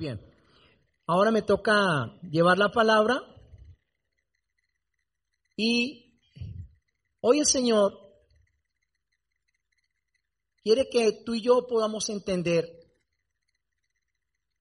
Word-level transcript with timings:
bien. 0.00 0.18
Ahora 1.06 1.30
me 1.30 1.42
toca 1.42 2.18
llevar 2.22 2.56
la 2.58 2.70
palabra 2.70 3.22
y 5.56 6.18
hoy 7.20 7.40
el 7.40 7.46
Señor 7.46 7.92
quiere 10.64 10.88
que 10.88 11.22
tú 11.24 11.34
y 11.34 11.42
yo 11.42 11.66
podamos 11.68 12.08
entender 12.08 12.64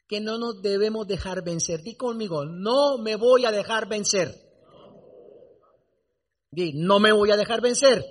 que 0.08 0.20
no 0.20 0.38
nos 0.38 0.62
debemos 0.62 1.08
dejar 1.08 1.44
vencer. 1.44 1.82
Di 1.84 1.96
conmigo, 1.96 2.44
no 2.46 2.98
me 2.98 3.16
voy 3.16 3.46
a 3.46 3.52
dejar 3.52 3.88
vencer. 3.88 4.36
No 6.52 7.00
me 7.00 7.14
voy 7.14 7.32
a 7.32 7.38
dejar 7.38 7.62
vencer. 7.62 8.04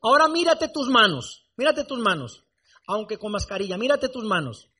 Ahora 0.00 0.28
mírate 0.28 0.68
tus 0.68 0.88
manos, 0.88 1.50
mírate 1.56 1.84
tus 1.84 1.98
manos, 1.98 2.44
aunque 2.86 3.18
con 3.18 3.32
mascarilla, 3.32 3.76
mírate 3.76 4.08
tus 4.08 4.24
manos. 4.24 4.70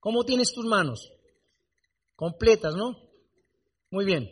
¿Cómo 0.00 0.24
tienes 0.24 0.52
tus 0.52 0.64
manos? 0.64 1.12
Completas, 2.16 2.74
¿no? 2.74 2.96
Muy 3.90 4.04
bien. 4.04 4.28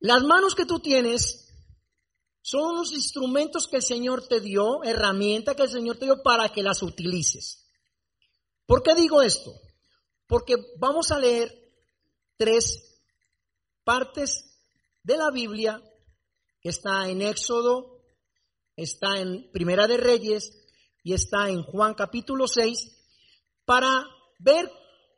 Las 0.00 0.22
manos 0.22 0.54
que 0.54 0.66
tú 0.66 0.80
tienes 0.80 1.52
son 2.40 2.76
los 2.76 2.92
instrumentos 2.92 3.68
que 3.68 3.76
el 3.76 3.82
Señor 3.82 4.26
te 4.26 4.40
dio, 4.40 4.82
herramientas 4.84 5.56
que 5.56 5.62
el 5.62 5.70
Señor 5.70 5.96
te 5.96 6.06
dio 6.06 6.22
para 6.22 6.48
que 6.50 6.62
las 6.62 6.82
utilices. 6.82 7.68
¿Por 8.66 8.82
qué 8.82 8.94
digo 8.94 9.22
esto? 9.22 9.52
Porque 10.26 10.56
vamos 10.78 11.10
a 11.10 11.18
leer 11.18 11.52
tres 12.36 13.02
partes 13.84 14.58
de 15.02 15.16
la 15.16 15.30
Biblia 15.30 15.82
está 16.64 17.08
en 17.10 17.20
Éxodo, 17.20 18.00
está 18.74 19.18
en 19.18 19.50
Primera 19.52 19.86
de 19.86 19.98
Reyes 19.98 20.64
y 21.02 21.12
está 21.12 21.50
en 21.50 21.62
Juan 21.62 21.92
capítulo 21.92 22.48
6 22.48 22.93
para 23.64 24.04
ver 24.38 24.70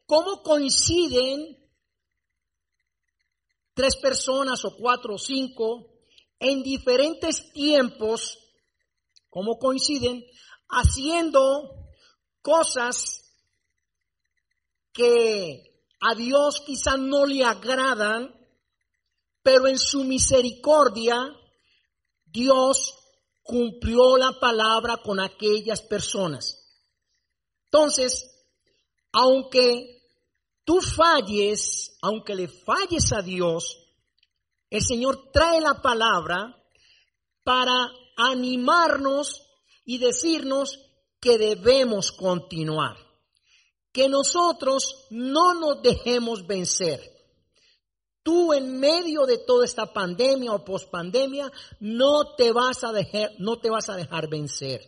cómo 0.07 0.43
coinciden 0.43 1.57
tres 3.75 3.97
personas 3.97 4.65
o 4.65 4.77
cuatro 4.77 5.15
o 5.15 5.19
cinco 5.19 5.93
en 6.39 6.63
diferentes 6.63 7.53
tiempos, 7.53 8.39
como 9.29 9.59
coinciden, 9.59 10.25
haciendo 10.69 11.91
cosas 12.41 13.23
que 14.93 15.85
a 16.01 16.15
Dios 16.15 16.63
quizá 16.65 16.97
no 16.97 17.27
le 17.27 17.45
agradan, 17.45 18.35
pero 19.43 19.67
en 19.67 19.79
su 19.79 20.05
misericordia 20.05 21.35
Dios 22.25 22.95
cumplió 23.43 24.17
la 24.17 24.33
palabra 24.41 24.99
con 24.99 25.21
aquellas 25.21 25.83
personas. 25.83 26.67
Entonces, 27.67 28.36
aunque 29.19 30.03
tú 30.63 30.83
falles, 30.83 31.97
aunque 32.03 32.35
le 32.35 32.49
falles 32.49 33.15
a 33.15 33.23
Dios, 33.23 33.79
el 34.69 34.83
Señor 34.83 35.31
trae 35.33 35.59
la 35.63 35.81
palabra 35.81 36.55
para 37.43 37.91
animarnos 38.19 39.43
y 39.87 39.97
decirnos 39.97 40.79
que 41.19 41.39
debemos 41.39 42.13
continuar, 42.13 42.99
que 43.91 44.11
nosotros 44.11 45.07
no 45.09 45.55
nos 45.55 45.81
dejemos 45.81 46.47
vencer. 46.47 47.01
Tú 48.23 48.53
en 48.53 48.79
medio 48.79 49.25
de 49.25 49.39
toda 49.39 49.65
esta 49.65 49.95
pandemia 49.95 50.53
o 50.53 50.63
pospandemia 50.63 51.51
no 51.81 52.35
te 52.35 52.53
vas 52.53 52.85
a 52.85 52.93
dejar, 52.93 53.31
no 53.39 53.61
te 53.61 53.71
vas 53.71 53.89
a 53.89 53.97
dejar 53.97 54.29
vencer. 54.29 54.83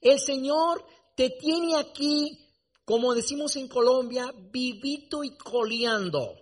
El 0.00 0.20
Señor 0.20 0.86
te 1.16 1.30
tiene 1.30 1.76
aquí 1.76 2.43
como 2.84 3.14
decimos 3.14 3.56
en 3.56 3.68
Colombia, 3.68 4.32
vivito 4.50 5.24
y 5.24 5.36
coleando. 5.36 6.36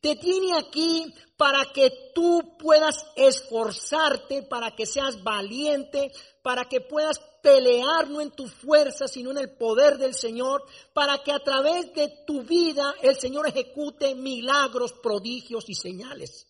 Te 0.00 0.14
tiene 0.14 0.56
aquí 0.56 1.12
para 1.36 1.72
que 1.72 2.12
tú 2.14 2.56
puedas 2.58 3.04
esforzarte, 3.16 4.44
para 4.44 4.76
que 4.76 4.86
seas 4.86 5.22
valiente, 5.24 6.12
para 6.42 6.66
que 6.66 6.80
puedas 6.80 7.18
pelear 7.42 8.08
no 8.08 8.20
en 8.20 8.30
tu 8.30 8.46
fuerza, 8.46 9.08
sino 9.08 9.32
en 9.32 9.38
el 9.38 9.56
poder 9.56 9.98
del 9.98 10.14
Señor, 10.14 10.64
para 10.92 11.18
que 11.24 11.32
a 11.32 11.40
través 11.40 11.92
de 11.94 12.08
tu 12.26 12.42
vida 12.42 12.94
el 13.02 13.16
Señor 13.16 13.48
ejecute 13.48 14.14
milagros, 14.14 14.92
prodigios 15.02 15.68
y 15.68 15.74
señales. 15.74 16.46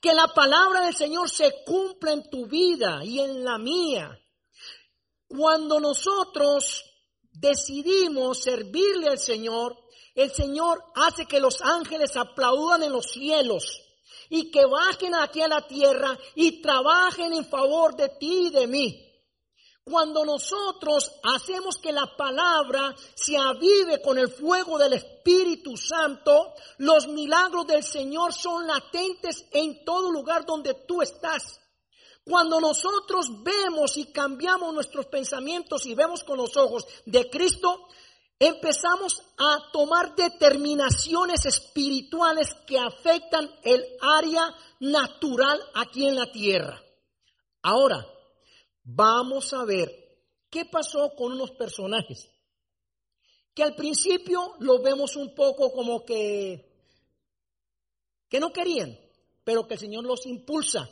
Que 0.00 0.12
la 0.12 0.28
palabra 0.28 0.82
del 0.82 0.94
Señor 0.94 1.30
se 1.30 1.64
cumpla 1.64 2.12
en 2.12 2.28
tu 2.28 2.46
vida 2.46 3.00
y 3.02 3.20
en 3.20 3.44
la 3.44 3.56
mía. 3.56 4.20
Cuando 5.26 5.80
nosotros 5.80 6.84
decidimos 7.34 8.42
servirle 8.42 9.08
al 9.08 9.18
Señor, 9.18 9.76
el 10.14 10.30
Señor 10.30 10.82
hace 10.94 11.26
que 11.26 11.40
los 11.40 11.60
ángeles 11.60 12.16
aplaudan 12.16 12.82
en 12.82 12.92
los 12.92 13.06
cielos 13.10 13.82
y 14.30 14.50
que 14.50 14.64
bajen 14.64 15.14
aquí 15.14 15.40
a 15.42 15.48
la 15.48 15.66
tierra 15.66 16.16
y 16.34 16.62
trabajen 16.62 17.32
en 17.32 17.44
favor 17.44 17.94
de 17.96 18.08
ti 18.08 18.46
y 18.46 18.50
de 18.50 18.66
mí. 18.66 19.00
Cuando 19.84 20.24
nosotros 20.24 21.12
hacemos 21.22 21.76
que 21.76 21.92
la 21.92 22.16
palabra 22.16 22.94
se 23.14 23.36
avive 23.36 24.00
con 24.00 24.16
el 24.16 24.28
fuego 24.28 24.78
del 24.78 24.94
Espíritu 24.94 25.76
Santo, 25.76 26.54
los 26.78 27.06
milagros 27.08 27.66
del 27.66 27.82
Señor 27.82 28.32
son 28.32 28.66
latentes 28.66 29.44
en 29.50 29.84
todo 29.84 30.10
lugar 30.10 30.46
donde 30.46 30.72
tú 30.86 31.02
estás. 31.02 31.60
Cuando 32.24 32.58
nosotros 32.58 33.42
vemos 33.42 33.98
y 33.98 34.06
cambiamos 34.06 34.72
nuestros 34.72 35.06
pensamientos 35.06 35.84
y 35.84 35.94
vemos 35.94 36.24
con 36.24 36.38
los 36.38 36.56
ojos 36.56 36.86
de 37.04 37.28
Cristo, 37.28 37.86
empezamos 38.38 39.22
a 39.36 39.70
tomar 39.72 40.14
determinaciones 40.14 41.44
espirituales 41.44 42.54
que 42.66 42.78
afectan 42.78 43.50
el 43.62 43.84
área 44.00 44.54
natural 44.80 45.60
aquí 45.74 46.06
en 46.06 46.16
la 46.16 46.32
tierra. 46.32 46.82
Ahora, 47.62 48.06
vamos 48.82 49.52
a 49.52 49.64
ver 49.64 49.90
qué 50.48 50.64
pasó 50.64 51.14
con 51.14 51.32
unos 51.32 51.50
personajes 51.50 52.30
que 53.54 53.62
al 53.62 53.74
principio 53.74 54.54
los 54.58 54.82
vemos 54.82 55.14
un 55.16 55.34
poco 55.34 55.70
como 55.72 56.04
que 56.04 56.72
que 58.28 58.40
no 58.40 58.52
querían, 58.52 58.98
pero 59.44 59.68
que 59.68 59.74
el 59.74 59.80
Señor 59.80 60.04
los 60.04 60.26
impulsa 60.26 60.90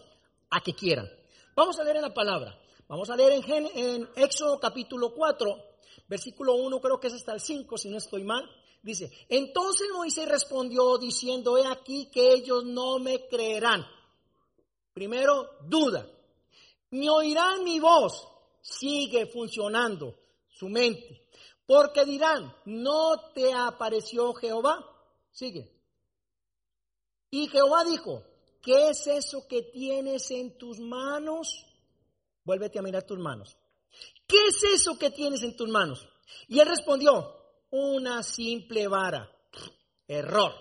a 0.51 0.61
que 0.61 0.75
quieran. 0.75 1.11
Vamos 1.55 1.79
a 1.79 1.85
leer 1.85 1.97
en 1.97 2.03
la 2.03 2.15
palabra. 2.15 2.59
Vamos 2.89 3.11
a 3.11 3.17
leer 3.17 3.33
en, 3.33 3.67
en 3.75 4.09
Éxodo 4.17 4.59
capítulo 4.59 5.15
4, 5.15 5.49
versículo 6.09 6.55
1, 6.55 6.81
creo 6.81 6.99
que 7.01 7.07
es 7.09 7.15
hasta 7.15 7.33
el 7.33 7.41
5, 7.41 7.77
si 7.79 7.89
no 7.89 7.99
estoy 7.99 8.25
mal. 8.25 8.49
Dice, 8.83 9.11
entonces 9.29 9.89
Moisés 9.95 10.29
respondió 10.29 10.99
diciendo, 10.99 11.57
he 11.57 11.67
aquí 11.67 12.11
que 12.11 12.33
ellos 12.33 12.65
no 12.65 12.99
me 12.99 13.29
creerán. 13.29 13.87
Primero, 14.93 15.49
duda. 15.67 16.07
Ni 16.91 17.09
oirán 17.09 17.65
mi 17.65 17.79
voz. 17.79 18.29
Sigue 18.61 19.27
funcionando 19.27 20.19
su 20.49 20.69
mente. 20.69 21.29
Porque 21.65 22.05
dirán, 22.05 22.55
no 22.65 23.31
te 23.33 23.53
apareció 23.55 24.35
Jehová. 24.35 24.85
Sigue. 25.31 25.73
Y 27.31 27.49
Jehová 27.49 27.85
dijo, 27.85 28.23
¿qué 28.63 28.91
es 28.91 29.07
eso 29.07 29.47
que 29.49 29.63
tienes 29.63 30.31
en 30.31 30.57
tus 30.57 30.79
manos? 30.79 31.67
Vuélvete 32.45 32.79
a 32.79 32.83
mirar 32.83 33.05
tus 33.05 33.19
manos. 33.19 33.57
¿Qué 34.27 34.39
es 34.47 34.63
eso 34.63 34.99
que 34.99 35.11
tienes 35.11 35.43
en 35.43 35.57
tus 35.57 35.69
manos? 35.69 36.09
Y 36.49 36.59
él 36.59 36.69
respondió, 36.69 37.43
una 37.71 38.23
simple 38.23 38.89
vara. 38.89 39.31
Error. 40.07 40.53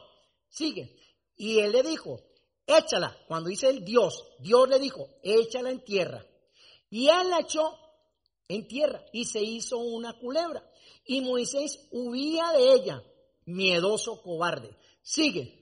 Sigue. 0.50 0.98
Y 1.36 1.60
él 1.60 1.72
le 1.72 1.84
dijo, 1.84 2.20
échala. 2.66 3.18
Cuando 3.28 3.50
dice 3.50 3.70
el 3.70 3.84
Dios, 3.84 4.26
Dios 4.40 4.68
le 4.68 4.80
dijo, 4.80 5.08
échala 5.24 5.72
en 5.72 5.84
tierra. 5.84 6.26
Y 6.90 7.08
él 7.08 7.30
la 7.30 7.40
echó 7.40 7.78
en 8.48 8.68
tierra 8.68 9.04
y 9.14 9.26
se 9.26 9.42
hizo 9.42 9.78
una 9.78 10.18
culebra. 10.20 10.70
Y 11.06 11.22
Moisés 11.22 11.88
huía 11.92 12.52
de 12.52 12.74
ella, 12.74 13.04
miedoso, 13.46 14.22
cobarde. 14.22 14.76
Sigue. 15.02 15.61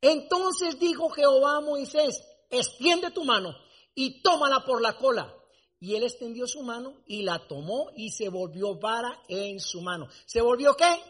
Entonces 0.00 0.78
dijo 0.78 1.08
Jehová 1.10 1.56
a 1.56 1.60
Moisés, 1.60 2.22
extiende 2.50 3.10
tu 3.10 3.24
mano 3.24 3.54
y 3.94 4.22
tómala 4.22 4.64
por 4.64 4.80
la 4.80 4.96
cola. 4.96 5.34
Y 5.80 5.94
él 5.94 6.02
extendió 6.02 6.46
su 6.46 6.62
mano 6.62 7.02
y 7.06 7.22
la 7.22 7.46
tomó 7.46 7.90
y 7.96 8.10
se 8.10 8.28
volvió 8.28 8.78
vara 8.78 9.22
en 9.28 9.60
su 9.60 9.80
mano. 9.80 10.08
¿Se 10.26 10.40
volvió 10.40 10.74
qué? 10.74 11.02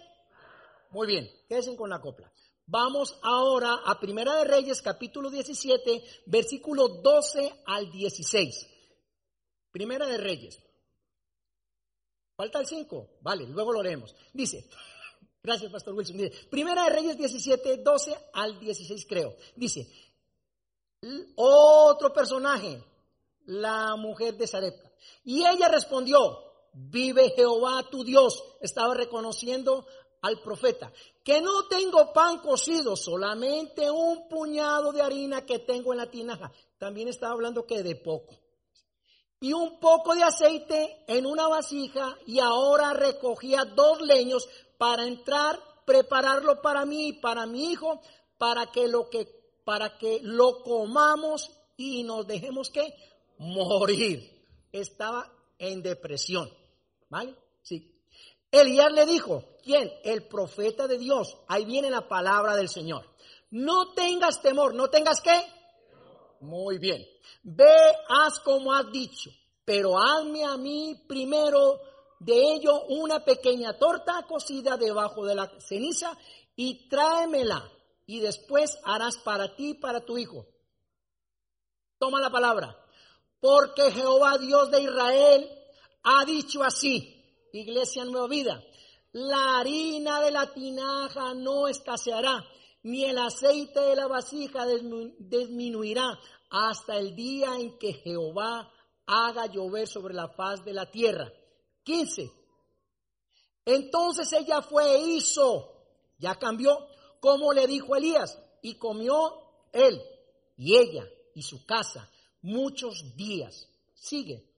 Muy 0.91 1.07
bien, 1.07 1.31
quédense 1.49 1.75
con 1.77 1.91
la 1.91 2.01
copla. 2.01 2.31
Vamos 2.67 3.19
ahora 3.23 3.81
a 3.85 3.99
Primera 3.99 4.37
de 4.37 4.45
Reyes, 4.45 4.83
capítulo 4.83 5.31
17, 5.31 6.03
versículo 6.27 6.89
12 6.89 7.63
al 7.65 7.91
16. 7.91 8.67
Primera 9.71 10.07
de 10.07 10.19
Reyes. 10.19 10.63
Falta 12.37 12.61
el 12.61 12.67
5. 12.67 13.19
Vale, 13.23 13.47
luego 13.47 13.73
lo 13.73 13.83
leemos. 13.83 14.15
Dice, 14.35 14.69
Gracias, 15.49 15.73
Pastor 15.73 15.95
Wilson. 15.95 16.31
Primera 16.51 16.85
de 16.85 16.91
Reyes 16.91 17.17
17, 17.17 17.79
12 17.79 18.19
al 18.35 18.61
16 18.61 19.07
creo. 19.07 19.35
Dice, 19.57 19.89
otro 21.37 22.13
personaje, 22.13 22.85
la 23.47 23.97
mujer 23.97 24.37
de 24.37 24.47
Sarepta. 24.47 24.93
Y 25.25 25.47
ella 25.47 25.69
respondió, 25.69 26.39
vive 26.75 27.31
Jehová 27.31 27.83
tu 27.91 28.05
Dios. 28.05 28.45
Estaba 28.61 28.93
reconociendo 28.93 29.87
al 30.21 30.39
profeta, 30.43 30.93
que 31.25 31.41
no 31.41 31.67
tengo 31.67 32.13
pan 32.13 32.41
cocido, 32.41 32.95
solamente 32.95 33.91
un 33.91 34.29
puñado 34.29 34.93
de 34.93 35.01
harina 35.01 35.47
que 35.47 35.61
tengo 35.61 35.95
en 35.95 35.99
la 36.01 36.11
tinaja. 36.11 36.53
También 36.77 37.09
estaba 37.09 37.33
hablando 37.33 37.65
que 37.65 37.83
de 37.83 37.97
poco. 37.97 38.35
Y 39.41 39.55
un 39.55 39.79
poco 39.81 40.15
de 40.15 40.25
aceite 40.25 41.05
en 41.07 41.25
una 41.25 41.47
vasija 41.47 42.19
y 42.27 42.41
ahora 42.41 42.93
recogía 42.93 43.65
dos 43.65 44.03
leños 44.03 44.47
para 44.79 45.07
entrar, 45.07 45.59
prepararlo 45.85 46.63
para 46.63 46.87
mí 46.87 47.09
y 47.09 47.13
para 47.15 47.47
mi 47.47 47.73
hijo, 47.73 48.01
para 48.39 48.71
que 48.71 48.89
lo 48.89 49.11
que 49.11 49.37
para 49.65 49.99
que 49.99 50.21
lo 50.23 50.63
comamos 50.63 51.51
y 51.77 52.03
nos 52.03 52.27
dejemos 52.27 52.71
que 52.71 52.95
morir. 53.37 54.47
Estaba 54.73 55.31
en 55.59 55.83
depresión. 55.83 56.51
¿Vale? 57.11 57.35
Sí. 57.63 57.95
Elías 58.51 58.91
le 58.93 59.05
dijo, 59.05 59.45
¿quién? 59.63 59.93
El 60.05 60.27
profeta 60.27 60.87
de 60.89 60.97
Dios. 60.97 61.37
Ahí 61.49 61.67
viene 61.67 61.91
la 61.91 62.09
palabra 62.09 62.57
del 62.57 62.71
Señor. 62.71 63.05
No 63.51 63.93
tengas 63.93 64.41
temor, 64.41 64.75
no 64.75 64.89
tengas 64.89 65.21
qué. 65.21 65.39
Muy 66.41 66.79
bien. 66.79 67.07
Ve, 67.43 67.77
haz 68.09 68.41
como 68.41 68.73
has 68.73 68.91
dicho, 68.91 69.31
pero 69.65 69.99
hazme 69.99 70.45
a 70.45 70.57
mí 70.57 71.05
primero 71.07 71.79
de 72.21 72.55
ello 72.55 72.85
una 72.87 73.25
pequeña 73.25 73.79
torta 73.79 74.25
cocida 74.29 74.77
debajo 74.77 75.25
de 75.25 75.35
la 75.35 75.51
ceniza 75.61 76.17
y 76.57 76.89
tráemela 76.89 77.71
y 78.07 78.21
después 78.21 78.79
harás 78.85 79.17
para 79.19 79.55
ti 79.55 79.71
y 79.71 79.75
para 79.75 80.05
tu 80.05 80.19
hijo. 80.19 80.47
Toma 81.99 82.21
la 82.21 82.31
palabra. 82.31 82.77
Porque 83.41 83.93
Jehová 83.93 84.39
Dios 84.39 84.71
de 84.71 84.83
Israel 84.83 85.49
ha 86.03 86.25
dicho 86.25 86.63
así. 86.65 87.15
Iglesia 87.53 88.05
Nueva 88.05 88.29
Vida, 88.29 88.65
la 89.13 89.59
harina 89.59 90.21
de 90.21 90.31
la 90.31 90.53
tinaja 90.53 91.35
no 91.35 91.67
escaseará, 91.67 92.45
ni 92.83 93.05
el 93.05 93.19
aceite 93.19 93.81
de 93.81 93.97
la 93.97 94.07
vasija 94.07 94.67
disminuirá 94.67 96.19
hasta 96.51 96.97
el 96.97 97.15
día 97.15 97.57
en 97.57 97.79
que 97.79 97.95
Jehová 97.95 98.71
haga 99.07 99.47
llover 99.47 99.89
sobre 99.89 100.15
la 100.15 100.29
faz 100.29 100.65
de 100.65 100.73
la 100.73 100.91
tierra. 100.91 101.33
15. 101.89 102.31
Entonces 103.65 104.31
ella 104.35 104.61
fue 104.61 104.95
e 104.95 105.07
hizo, 105.15 105.73
ya 106.19 106.35
cambió, 106.35 106.87
como 107.19 107.55
le 107.55 107.67
dijo 107.67 107.97
Elías, 107.97 108.39
y 108.61 108.75
comió 108.75 109.17
él 109.73 109.99
y 110.59 110.77
ella 110.77 111.09
y 111.35 111.43
su 111.43 111.65
casa 111.65 112.11
muchos 112.43 113.17
días. 113.17 113.71
Sigue 113.95 114.49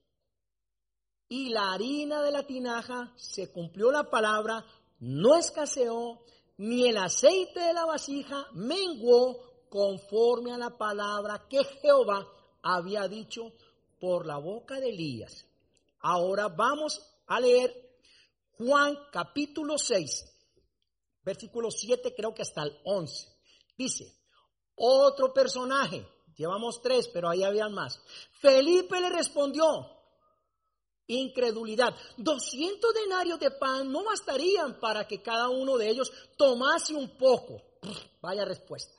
y 1.28 1.50
la 1.50 1.72
harina 1.72 2.20
de 2.22 2.32
la 2.32 2.42
tinaja 2.42 3.12
se 3.14 3.52
cumplió 3.52 3.92
la 3.92 4.10
palabra, 4.10 4.64
no 4.98 5.36
escaseó, 5.36 6.18
ni 6.56 6.88
el 6.88 6.96
aceite 6.96 7.60
de 7.60 7.72
la 7.72 7.84
vasija 7.84 8.48
menguó 8.52 9.38
conforme 9.68 10.52
a 10.52 10.58
la 10.58 10.76
palabra 10.76 11.46
que 11.48 11.62
Jehová 11.62 12.26
había 12.62 13.06
dicho 13.06 13.52
por 14.00 14.26
la 14.26 14.38
boca 14.38 14.80
de 14.80 14.88
Elías. 14.88 15.46
Ahora 16.00 16.48
vamos 16.48 17.00
a 17.30 17.38
leer 17.38 17.72
Juan 18.58 18.98
capítulo 19.12 19.78
6, 19.78 20.24
versículo 21.22 21.70
7 21.70 22.12
creo 22.14 22.34
que 22.34 22.42
hasta 22.42 22.64
el 22.64 22.76
11. 22.84 23.28
Dice, 23.78 24.18
otro 24.74 25.32
personaje, 25.32 26.06
llevamos 26.36 26.82
tres, 26.82 27.08
pero 27.08 27.30
ahí 27.30 27.44
había 27.44 27.68
más. 27.68 28.02
Felipe 28.40 29.00
le 29.00 29.10
respondió, 29.10 29.64
incredulidad. 31.06 31.94
200 32.16 32.94
denarios 32.94 33.38
de 33.38 33.52
pan 33.52 33.90
no 33.92 34.02
bastarían 34.04 34.80
para 34.80 35.06
que 35.06 35.22
cada 35.22 35.48
uno 35.48 35.78
de 35.78 35.88
ellos 35.88 36.12
tomase 36.36 36.94
un 36.94 37.16
poco. 37.16 37.62
Vaya 38.20 38.44
respuesta. 38.44 38.92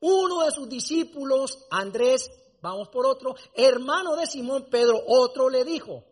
Uno 0.00 0.44
de 0.44 0.52
sus 0.52 0.68
discípulos, 0.68 1.66
Andrés, 1.70 2.30
vamos 2.60 2.88
por 2.90 3.06
otro, 3.06 3.34
hermano 3.54 4.14
de 4.14 4.26
Simón 4.26 4.68
Pedro, 4.70 5.02
otro 5.04 5.50
le 5.50 5.64
dijo, 5.64 6.11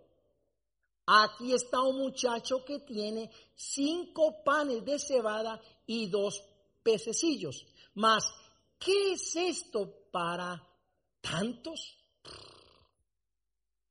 aquí 1.10 1.52
está 1.52 1.80
un 1.82 1.98
muchacho 1.98 2.64
que 2.64 2.78
tiene 2.78 3.30
cinco 3.54 4.44
panes 4.44 4.84
de 4.84 4.98
cebada 4.98 5.60
y 5.86 6.08
dos 6.08 6.40
pececillos. 6.82 7.66
Mas, 7.94 8.24
¿qué 8.78 9.12
es 9.12 9.34
esto 9.34 10.06
para 10.12 10.62
tantos? 11.20 11.96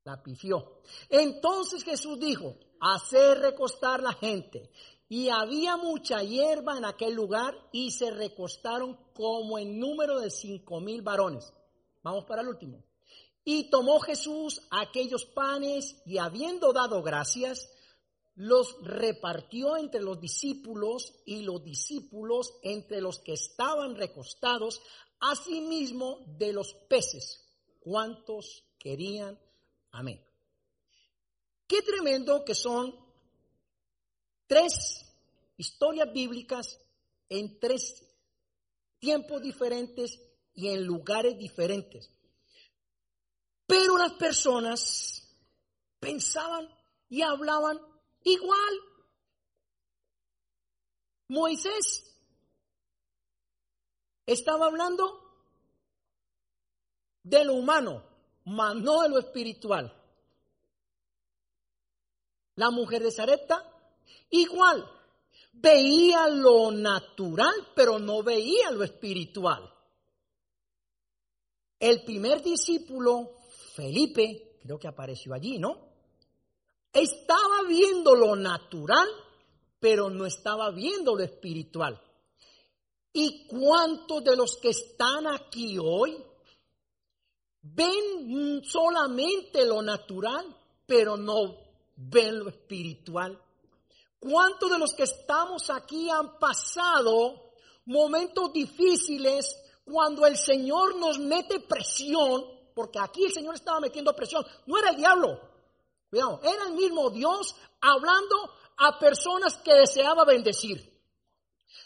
La 0.05 0.23
pifió. 0.23 0.81
Entonces 1.09 1.83
Jesús 1.83 2.17
dijo, 2.19 2.55
hacer 2.79 3.39
recostar 3.39 4.01
la 4.01 4.13
gente. 4.13 4.71
Y 5.09 5.29
había 5.29 5.75
mucha 5.75 6.23
hierba 6.23 6.77
en 6.77 6.85
aquel 6.85 7.15
lugar 7.15 7.55
y 7.71 7.91
se 7.91 8.11
recostaron 8.11 8.95
como 9.13 9.57
en 9.57 9.79
número 9.79 10.19
de 10.19 10.29
cinco 10.29 10.79
mil 10.79 11.01
varones. 11.01 11.51
Vamos 12.01 12.25
para 12.25 12.43
el 12.43 12.47
último. 12.47 12.83
Y 13.43 13.69
tomó 13.69 13.99
Jesús 13.99 14.61
aquellos 14.69 15.25
panes 15.25 16.01
y 16.05 16.17
habiendo 16.17 16.73
dado 16.73 17.01
gracias, 17.01 17.69
los 18.35 18.77
repartió 18.81 19.75
entre 19.77 20.01
los 20.01 20.19
discípulos 20.19 21.21
y 21.25 21.41
los 21.41 21.63
discípulos 21.63 22.53
entre 22.63 23.01
los 23.01 23.19
que 23.19 23.33
estaban 23.33 23.95
recostados, 23.95 24.81
asimismo 25.19 26.19
de 26.37 26.53
los 26.53 26.73
peces, 26.87 27.43
cuantos 27.79 28.63
querían 28.77 29.37
Amén. 29.91 30.23
Qué 31.67 31.81
tremendo 31.81 32.43
que 32.45 32.55
son 32.55 32.95
tres 34.47 35.05
historias 35.57 36.11
bíblicas 36.13 36.79
en 37.27 37.59
tres 37.59 38.05
tiempos 38.99 39.41
diferentes 39.41 40.19
y 40.53 40.69
en 40.69 40.83
lugares 40.83 41.37
diferentes. 41.37 42.11
Pero 43.69 43.99
las 43.99 44.13
personas 44.13 45.21
pensaban 45.99 46.67
y 47.07 47.21
hablaban 47.21 47.79
igual. 48.23 48.79
Moisés 51.27 52.03
estaba 54.25 54.65
hablando 54.65 55.21
de 57.21 57.45
lo 57.45 57.53
humano, 57.53 58.03
mas 58.45 58.75
no 58.77 59.03
de 59.03 59.09
lo 59.09 59.19
espiritual. 59.19 59.95
La 62.55 62.71
mujer 62.71 63.03
de 63.03 63.11
Zareta, 63.11 63.71
igual, 64.31 64.83
veía 65.53 66.27
lo 66.27 66.71
natural, 66.71 67.53
pero 67.75 67.99
no 67.99 68.23
veía 68.23 68.71
lo 68.71 68.83
espiritual. 68.83 69.71
El 71.79 72.03
primer 72.03 72.41
discípulo, 72.41 73.38
Felipe, 73.79 74.57
creo 74.61 74.77
que 74.77 74.89
apareció 74.89 75.33
allí, 75.33 75.57
¿no? 75.57 75.77
Estaba 76.91 77.63
viendo 77.65 78.13
lo 78.13 78.35
natural, 78.35 79.07
pero 79.79 80.09
no 80.09 80.25
estaba 80.25 80.69
viendo 80.71 81.15
lo 81.15 81.23
espiritual. 81.23 82.01
¿Y 83.13 83.47
cuántos 83.47 84.21
de 84.23 84.35
los 84.35 84.57
que 84.57 84.69
están 84.69 85.27
aquí 85.27 85.77
hoy 85.79 86.21
ven 87.61 88.61
solamente 88.63 89.65
lo 89.65 89.81
natural, 89.81 90.45
pero 90.85 91.15
no 91.15 91.55
ven 91.95 92.39
lo 92.39 92.49
espiritual. 92.49 93.41
¿Cuántos 94.19 94.69
de 94.71 94.77
los 94.77 94.93
que 94.93 95.03
estamos 95.03 95.69
aquí 95.69 96.09
han 96.09 96.37
pasado 96.37 97.53
momentos 97.85 98.51
difíciles 98.51 99.57
cuando 99.85 100.25
el 100.25 100.35
Señor 100.35 100.97
nos 100.97 101.17
mete 101.19 101.61
presión? 101.61 102.58
Porque 102.79 102.97
aquí 102.97 103.25
el 103.25 103.33
Señor 103.33 103.55
estaba 103.55 103.81
metiendo 103.81 104.15
presión. 104.15 104.45
No 104.65 104.77
era 104.77 104.91
el 104.91 104.95
diablo. 104.95 105.37
Cuidado, 106.09 106.39
era 106.41 106.63
el 106.67 106.75
mismo 106.75 107.09
Dios 107.09 107.53
hablando 107.81 108.53
a 108.77 108.97
personas 108.97 109.57
que 109.57 109.73
deseaba 109.73 110.23
bendecir. 110.23 110.97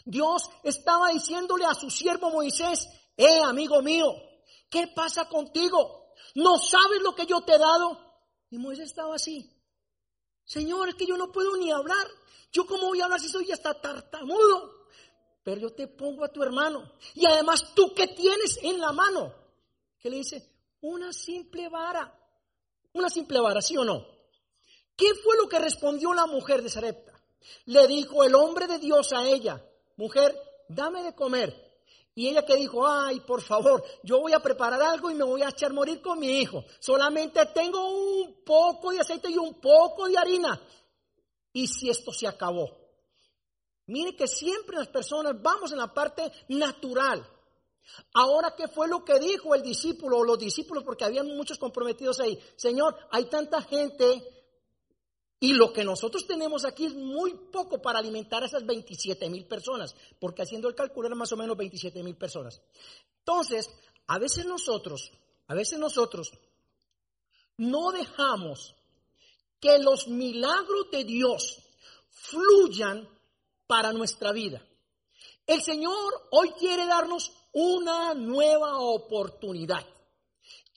Dios 0.04 0.48
estaba 0.62 1.08
diciéndole 1.08 1.64
a 1.64 1.74
su 1.74 1.90
siervo 1.90 2.30
Moisés, 2.30 2.88
eh, 3.16 3.40
amigo 3.42 3.82
mío, 3.82 4.06
¿qué 4.70 4.86
pasa 4.86 5.28
contigo? 5.28 6.12
¿No 6.36 6.58
sabes 6.58 7.02
lo 7.02 7.12
que 7.16 7.26
yo 7.26 7.40
te 7.40 7.56
he 7.56 7.58
dado? 7.58 7.98
Y 8.50 8.58
Moisés 8.58 8.90
estaba 8.90 9.16
así. 9.16 9.50
Señor, 10.44 10.90
es 10.90 10.94
que 10.94 11.06
yo 11.06 11.16
no 11.16 11.32
puedo 11.32 11.56
ni 11.56 11.72
hablar. 11.72 12.06
Yo 12.52 12.68
cómo 12.68 12.86
voy 12.86 13.00
a 13.00 13.06
hablar 13.06 13.18
si 13.18 13.30
soy 13.30 13.50
hasta 13.50 13.80
tartamudo. 13.80 14.86
Pero 15.42 15.60
yo 15.60 15.72
te 15.72 15.88
pongo 15.88 16.24
a 16.24 16.32
tu 16.32 16.40
hermano. 16.40 16.88
Y 17.14 17.26
además 17.26 17.74
tú 17.74 17.92
que 17.92 18.06
tienes 18.06 18.60
en 18.62 18.78
la 18.78 18.92
mano. 18.92 19.34
Que 19.98 20.08
le 20.08 20.18
dice, 20.18 20.53
una 20.84 21.12
simple 21.12 21.68
vara. 21.68 22.12
Una 22.92 23.08
simple 23.08 23.40
vara, 23.40 23.60
¿sí 23.62 23.76
o 23.76 23.84
no? 23.84 24.06
¿Qué 24.96 25.14
fue 25.14 25.36
lo 25.36 25.48
que 25.48 25.58
respondió 25.58 26.12
la 26.12 26.26
mujer 26.26 26.62
de 26.62 26.68
Sarepta? 26.68 27.12
Le 27.66 27.86
dijo 27.86 28.22
el 28.22 28.34
hombre 28.34 28.66
de 28.66 28.78
Dios 28.78 29.12
a 29.12 29.26
ella, 29.26 29.64
mujer, 29.96 30.38
dame 30.68 31.02
de 31.02 31.14
comer. 31.14 31.62
Y 32.14 32.28
ella 32.28 32.44
que 32.44 32.56
dijo, 32.56 32.86
ay, 32.86 33.20
por 33.20 33.42
favor, 33.42 33.82
yo 34.02 34.20
voy 34.20 34.34
a 34.34 34.40
preparar 34.40 34.80
algo 34.82 35.10
y 35.10 35.14
me 35.14 35.24
voy 35.24 35.42
a 35.42 35.48
echar 35.48 35.72
morir 35.72 36.00
con 36.00 36.18
mi 36.18 36.38
hijo. 36.38 36.64
Solamente 36.78 37.44
tengo 37.46 37.88
un 37.88 38.44
poco 38.44 38.92
de 38.92 39.00
aceite 39.00 39.30
y 39.30 39.38
un 39.38 39.54
poco 39.54 40.06
de 40.06 40.16
harina. 40.16 40.60
¿Y 41.52 41.66
si 41.66 41.88
esto 41.88 42.12
se 42.12 42.28
acabó? 42.28 42.70
Mire 43.86 44.14
que 44.14 44.28
siempre 44.28 44.76
las 44.76 44.88
personas 44.88 45.40
vamos 45.42 45.72
en 45.72 45.78
la 45.78 45.92
parte 45.92 46.30
natural. 46.48 47.26
Ahora, 48.14 48.54
¿qué 48.56 48.68
fue 48.68 48.88
lo 48.88 49.04
que 49.04 49.18
dijo 49.18 49.54
el 49.54 49.62
discípulo 49.62 50.18
o 50.18 50.24
los 50.24 50.38
discípulos? 50.38 50.84
Porque 50.84 51.04
habían 51.04 51.26
muchos 51.36 51.58
comprometidos 51.58 52.20
ahí. 52.20 52.38
Señor, 52.56 52.96
hay 53.10 53.26
tanta 53.26 53.62
gente 53.62 54.34
y 55.40 55.52
lo 55.52 55.72
que 55.72 55.84
nosotros 55.84 56.26
tenemos 56.26 56.64
aquí 56.64 56.86
es 56.86 56.94
muy 56.94 57.34
poco 57.52 57.82
para 57.82 57.98
alimentar 57.98 58.42
a 58.42 58.46
esas 58.46 58.64
27 58.64 59.28
mil 59.28 59.46
personas, 59.46 59.94
porque 60.18 60.42
haciendo 60.42 60.68
el 60.68 60.74
cálculo 60.74 61.08
eran 61.08 61.18
más 61.18 61.32
o 61.32 61.36
menos 61.36 61.56
27 61.56 62.02
mil 62.02 62.16
personas. 62.16 62.62
Entonces, 63.18 63.68
a 64.06 64.18
veces 64.18 64.46
nosotros, 64.46 65.12
a 65.46 65.54
veces 65.54 65.78
nosotros 65.78 66.32
no 67.58 67.92
dejamos 67.92 68.74
que 69.60 69.78
los 69.78 70.08
milagros 70.08 70.90
de 70.90 71.04
Dios 71.04 71.58
fluyan 72.08 73.08
para 73.66 73.92
nuestra 73.92 74.32
vida. 74.32 74.62
El 75.46 75.62
Señor 75.62 76.26
hoy 76.30 76.52
quiere 76.52 76.86
darnos 76.86 77.32
una 77.54 78.14
nueva 78.14 78.78
oportunidad. 78.80 79.84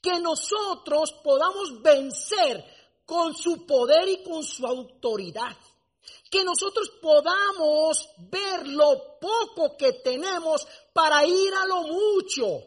Que 0.00 0.18
nosotros 0.20 1.12
podamos 1.22 1.82
vencer 1.82 2.64
con 3.04 3.34
su 3.34 3.66
poder 3.66 4.08
y 4.08 4.22
con 4.22 4.44
su 4.44 4.66
autoridad. 4.66 5.56
Que 6.30 6.44
nosotros 6.44 6.90
podamos 7.02 8.08
ver 8.30 8.66
lo 8.68 9.18
poco 9.20 9.76
que 9.76 9.94
tenemos 9.94 10.66
para 10.92 11.26
ir 11.26 11.52
a 11.54 11.66
lo 11.66 11.82
mucho. 11.82 12.62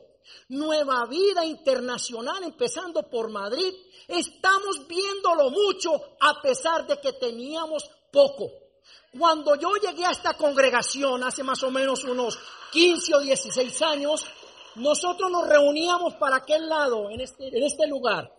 Nueva 0.49 1.05
vida 1.05 1.45
internacional, 1.45 2.43
empezando 2.43 3.03
por 3.09 3.29
Madrid, 3.29 3.73
estamos 4.07 4.85
viendo 4.87 5.33
lo 5.35 5.49
mucho 5.49 5.91
a 6.19 6.41
pesar 6.41 6.85
de 6.85 6.99
que 6.99 7.13
teníamos 7.13 7.89
poco. 8.11 8.51
Cuando 9.17 9.55
yo 9.55 9.75
llegué 9.75 10.05
a 10.05 10.11
esta 10.11 10.35
congregación 10.35 11.23
hace 11.23 11.43
más 11.43 11.61
o 11.63 11.71
menos 11.71 12.03
unos 12.05 12.39
15 12.71 13.15
o 13.15 13.19
16 13.19 13.81
años, 13.81 14.25
nosotros 14.75 15.29
nos 15.29 15.47
reuníamos 15.47 16.15
para 16.15 16.37
aquel 16.37 16.69
lado, 16.69 17.09
en 17.09 17.19
este, 17.19 17.47
en 17.47 17.63
este 17.63 17.87
lugar. 17.87 18.33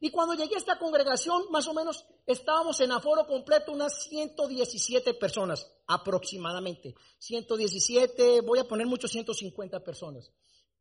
Y 0.00 0.10
cuando 0.10 0.34
llegué 0.34 0.54
a 0.54 0.58
esta 0.58 0.78
congregación, 0.78 1.50
más 1.50 1.66
o 1.66 1.74
menos 1.74 2.04
estábamos 2.26 2.78
en 2.80 2.92
aforo 2.92 3.26
completo 3.26 3.72
unas 3.72 4.04
117 4.04 5.14
personas, 5.14 5.66
aproximadamente. 5.86 6.94
117, 7.18 8.42
voy 8.42 8.58
a 8.58 8.64
poner 8.64 8.86
muchos 8.86 9.10
150 9.10 9.80
personas. 9.82 10.30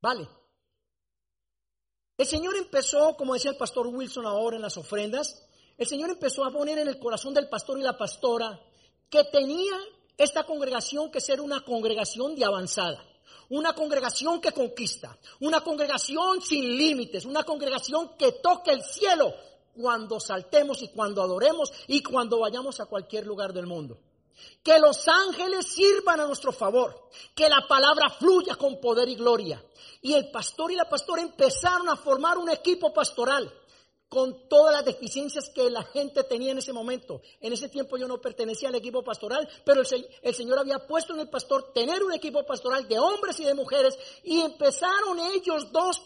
Vale. 0.02 0.28
El 2.18 2.26
Señor 2.26 2.58
empezó, 2.58 3.16
como 3.16 3.34
decía 3.34 3.52
el 3.52 3.58
pastor 3.58 3.88
Wilson 3.88 4.26
ahora 4.26 4.58
en 4.58 4.62
las 4.62 4.78
ofrendas, 4.78 5.48
el 5.78 5.88
Señor 5.88 6.10
empezó 6.10 6.44
a 6.44 6.52
poner 6.52 6.80
en 6.80 6.88
el 6.88 7.00
corazón 7.00 7.34
del 7.34 7.48
pastor 7.48 7.80
y 7.80 7.84
la 7.84 7.98
pastora 7.98 8.60
que 9.10 9.24
tenía 9.26 9.74
esta 10.18 10.44
congregación 10.44 11.12
que 11.12 11.22
ser 11.22 11.42
una 11.42 11.62
congregación 11.62 12.36
de 12.36 12.46
avanzada, 12.46 13.04
una 13.50 13.74
congregación 13.74 14.42
que 14.42 14.52
conquista, 14.52 15.18
una 15.40 15.62
congregación 15.62 16.42
sin 16.42 16.78
límites, 16.78 17.26
una 17.26 17.44
congregación 17.44 18.18
que 18.18 18.34
toque 18.34 18.72
el 18.72 18.84
cielo 18.84 19.34
cuando 19.76 20.20
saltemos 20.20 20.82
y 20.82 20.90
cuando 20.90 21.22
adoremos 21.22 21.72
y 21.88 22.02
cuando 22.02 22.40
vayamos 22.40 22.80
a 22.80 22.88
cualquier 22.88 23.26
lugar 23.26 23.54
del 23.54 23.68
mundo. 23.68 24.00
Que 24.62 24.80
los 24.80 25.08
ángeles 25.08 25.68
sirvan 25.68 26.20
a 26.20 26.28
nuestro 26.28 26.52
favor, 26.52 27.10
que 27.34 27.50
la 27.50 27.66
palabra 27.68 28.10
fluya 28.10 28.56
con 28.56 28.80
poder 28.80 29.08
y 29.10 29.16
gloria. 29.16 29.64
Y 30.02 30.14
el 30.14 30.30
pastor 30.30 30.72
y 30.72 30.76
la 30.76 30.88
pastora 30.88 31.22
empezaron 31.22 31.90
a 31.90 31.96
formar 31.96 32.38
un 32.38 32.50
equipo 32.50 32.94
pastoral 32.94 33.52
con 34.10 34.48
todas 34.48 34.74
las 34.74 34.86
deficiencias 34.86 35.50
que 35.50 35.70
la 35.70 35.84
gente 35.84 36.24
tenía 36.24 36.52
en 36.52 36.60
ese 36.60 36.72
momento. 36.72 37.22
En 37.42 37.52
ese 37.52 37.68
tiempo 37.68 37.98
yo 37.98 38.08
no 38.08 38.22
pertenecía 38.22 38.70
al 38.70 38.76
equipo 38.76 39.04
pastoral, 39.04 39.48
pero 39.66 39.82
el, 39.82 40.34
Señor 40.34 40.60
había 40.60 40.80
puesto 40.80 41.14
en 41.14 41.20
el 41.20 41.30
pastor 41.30 41.74
tener 41.74 42.04
un 42.04 42.14
equipo 42.14 42.46
pastoral 42.46 42.88
de 42.88 43.00
hombres 43.00 43.40
y 43.40 43.46
de 43.46 43.54
mujeres 43.54 43.98
y 44.24 44.40
empezaron 44.40 45.20
ellos 45.20 45.72
dos, 45.72 46.02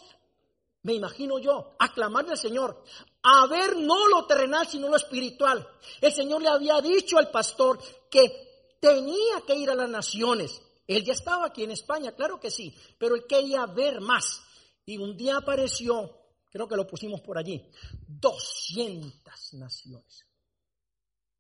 me 0.84 0.94
imagino 0.94 1.38
yo, 1.38 1.76
a 1.78 1.94
clamarle 1.94 2.32
al 2.32 2.38
Señor, 2.38 2.84
a 3.22 3.46
ver 3.46 3.78
no 3.78 4.08
lo 4.08 4.26
terrenal, 4.26 4.68
sino 4.68 4.90
lo 4.90 4.96
espiritual. 4.96 5.68
El 6.02 6.12
Señor 6.12 6.42
le 6.42 6.50
había 6.50 6.82
dicho 6.82 7.20
al 7.20 7.30
pastor 7.30 7.80
que 8.10 8.78
tenía 8.80 9.42
que 9.46 9.56
ir 9.56 9.70
a 9.70 9.76
las 9.76 9.90
naciones. 9.90 10.60
Él 10.88 11.04
ya 11.04 11.14
estaba 11.14 11.46
aquí 11.46 11.64
en 11.64 11.72
España, 11.72 12.14
claro 12.14 12.40
que 12.40 12.50
sí, 12.50 12.76
pero 12.98 13.14
él 13.14 13.26
quería 13.28 13.68
ver 13.68 14.02
más. 14.02 14.42
Y 14.88 14.98
un 14.98 15.16
día 15.16 15.38
apareció 15.38 16.21
Creo 16.52 16.68
que 16.68 16.76
lo 16.76 16.86
pusimos 16.86 17.22
por 17.22 17.38
allí. 17.38 17.66
200 18.08 19.54
naciones. 19.54 20.28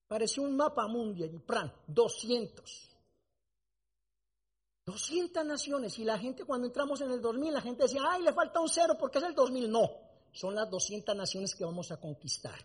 Pareció 0.07 0.43
un 0.43 0.55
mapa 0.55 0.87
mundial, 0.87 1.41
plan, 1.41 1.71
200. 1.87 2.89
200 4.85 5.45
naciones. 5.45 5.99
Y 5.99 6.05
la 6.05 6.17
gente, 6.17 6.45
cuando 6.45 6.67
entramos 6.67 7.01
en 7.01 7.11
el 7.11 7.21
2000, 7.21 7.53
la 7.53 7.61
gente 7.61 7.83
decía, 7.83 8.01
ay, 8.09 8.23
le 8.23 8.33
falta 8.33 8.61
un 8.61 8.69
cero 8.69 8.95
porque 8.97 9.17
es 9.17 9.25
el 9.25 9.35
2000. 9.35 9.69
No, 9.69 9.89
son 10.31 10.55
las 10.55 10.69
200 10.69 11.15
naciones 11.15 11.55
que 11.55 11.65
vamos 11.65 11.91
a 11.91 11.99
conquistar. 11.99 12.59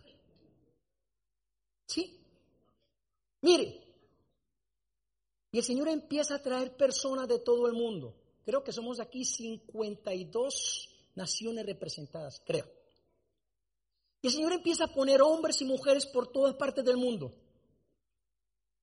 ¿Sí? 1.85 2.17
Mire, 3.41 3.83
y 5.51 5.57
el 5.57 5.63
Señor 5.63 5.89
empieza 5.89 6.35
a 6.35 6.41
traer 6.41 6.75
personas 6.75 7.27
de 7.27 7.39
todo 7.39 7.67
el 7.67 7.73
mundo. 7.73 8.15
Creo 8.45 8.63
que 8.63 8.71
somos 8.71 8.99
aquí 8.99 9.25
52 9.25 10.96
naciones 11.17 11.65
representadas, 11.65 12.41
creo. 12.45 12.71
Y 14.21 14.27
el 14.27 14.33
Señor 14.33 14.53
empieza 14.53 14.85
a 14.85 14.93
poner 14.93 15.21
hombres 15.21 15.59
y 15.61 15.65
mujeres 15.65 16.05
por 16.05 16.31
todas 16.31 16.55
partes 16.55 16.85
del 16.85 16.97
mundo 16.97 17.33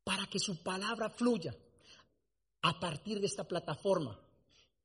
para 0.02 0.26
que 0.26 0.38
su 0.38 0.62
palabra 0.62 1.08
fluya 1.08 1.54
a 2.62 2.78
partir 2.78 3.20
de 3.20 3.26
esta 3.26 3.44
plataforma 3.44 4.20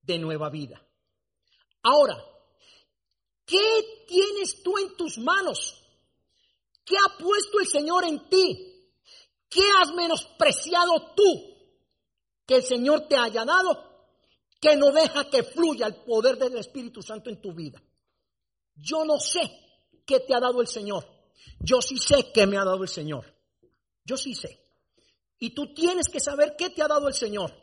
de 0.01 0.19
nueva 0.19 0.49
vida. 0.49 0.81
Ahora, 1.81 2.23
¿qué 3.45 4.05
tienes 4.07 4.61
tú 4.61 4.77
en 4.77 4.95
tus 4.95 5.17
manos? 5.17 5.83
¿Qué 6.85 6.95
ha 6.97 7.17
puesto 7.17 7.59
el 7.59 7.67
Señor 7.67 8.05
en 8.05 8.29
ti? 8.29 8.93
¿Qué 9.49 9.63
has 9.81 9.91
menospreciado 9.93 11.13
tú 11.15 11.57
que 12.45 12.55
el 12.55 12.63
Señor 12.63 13.07
te 13.07 13.17
haya 13.17 13.43
dado 13.43 13.88
que 14.59 14.75
no 14.75 14.91
deja 14.91 15.29
que 15.29 15.43
fluya 15.43 15.87
el 15.87 15.95
poder 15.95 16.37
del 16.37 16.57
Espíritu 16.57 17.01
Santo 17.01 17.29
en 17.29 17.41
tu 17.41 17.53
vida. 17.53 17.81
Yo 18.75 19.05
no 19.05 19.19
sé 19.19 19.39
qué 20.05 20.19
te 20.19 20.35
ha 20.35 20.39
dado 20.39 20.61
el 20.61 20.67
Señor. 20.67 21.05
Yo 21.59 21.81
sí 21.81 21.97
sé 21.97 22.31
qué 22.33 22.45
me 22.45 22.57
ha 22.57 22.65
dado 22.65 22.83
el 22.83 22.89
Señor. 22.89 23.25
Yo 24.03 24.17
sí 24.17 24.33
sé. 24.33 24.59
Y 25.39 25.51
tú 25.51 25.73
tienes 25.73 26.07
que 26.09 26.19
saber 26.19 26.55
qué 26.57 26.69
te 26.69 26.81
ha 26.81 26.87
dado 26.87 27.07
el 27.07 27.13
Señor. 27.13 27.53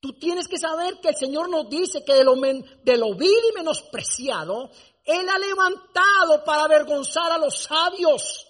Tú 0.00 0.18
tienes 0.18 0.48
que 0.48 0.58
saber 0.58 1.00
que 1.00 1.08
el 1.08 1.16
Señor 1.16 1.50
nos 1.50 1.68
dice 1.68 2.04
que 2.04 2.14
de 2.14 2.24
lo, 2.24 2.34
de 2.34 2.96
lo 2.96 3.14
vil 3.14 3.30
y 3.50 3.54
menospreciado, 3.54 4.70
Él 5.04 5.28
ha 5.28 5.38
levantado 5.38 6.44
para 6.44 6.64
avergonzar 6.64 7.32
a 7.32 7.38
los 7.38 7.62
sabios. 7.62 8.46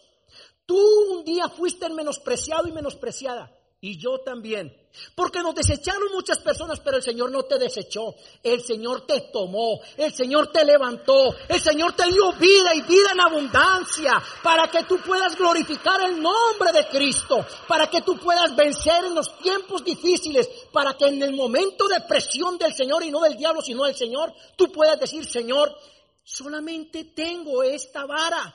Tú 0.67 0.79
un 1.13 1.25
día 1.25 1.49
fuiste 1.49 1.89
menospreciado 1.89 2.69
y 2.69 2.73
menospreciada. 2.73 3.53
Y 3.83 3.97
yo 3.97 4.19
también. 4.19 4.77
Porque 5.15 5.41
nos 5.41 5.55
desecharon 5.55 6.13
muchas 6.13 6.39
personas, 6.41 6.81
pero 6.81 6.99
el 6.99 7.03
Señor 7.03 7.31
no 7.31 7.45
te 7.45 7.59
desechó. 7.59 8.15
El 8.43 8.61
Señor 8.61 9.07
te 9.07 9.21
tomó. 9.33 9.81
El 9.97 10.13
Señor 10.13 10.53
te 10.53 10.67
levantó. 10.67 11.35
El 11.49 11.61
Señor 11.61 11.95
te 11.95 12.07
dio 12.09 12.31
vida 12.35 12.75
y 12.75 12.83
vida 12.83 13.13
en 13.13 13.21
abundancia. 13.21 14.23
Para 14.43 14.71
que 14.71 14.85
tú 14.85 14.99
puedas 14.99 15.35
glorificar 15.35 16.03
el 16.03 16.21
nombre 16.21 16.73
de 16.75 16.89
Cristo. 16.89 17.47
Para 17.67 17.89
que 17.89 18.03
tú 18.03 18.19
puedas 18.19 18.55
vencer 18.55 19.05
en 19.07 19.15
los 19.15 19.39
tiempos 19.39 19.83
difíciles. 19.83 20.47
Para 20.73 20.95
que 20.95 21.07
en 21.07 21.23
el 21.23 21.33
momento 21.33 21.89
de 21.89 22.03
presión 22.03 22.59
del 22.59 22.75
Señor 22.75 23.03
y 23.03 23.11
no 23.11 23.21
del 23.21 23.39
diablo, 23.39 23.63
sino 23.63 23.85
del 23.85 23.97
Señor, 23.97 24.35
tú 24.57 24.71
puedas 24.71 25.01
decir, 25.01 25.25
Señor, 25.25 25.75
solamente 26.23 27.05
tengo 27.05 27.63
esta 27.63 28.05
vara. 28.05 28.55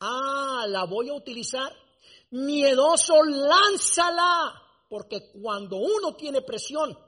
Ah, 0.00 0.66
la 0.68 0.84
voy 0.84 1.08
a 1.08 1.14
utilizar 1.14 1.72
miedoso, 2.30 3.22
lánzala. 3.22 4.62
Porque 4.88 5.30
cuando 5.32 5.76
uno 5.76 6.16
tiene 6.16 6.42
presión 6.42 6.98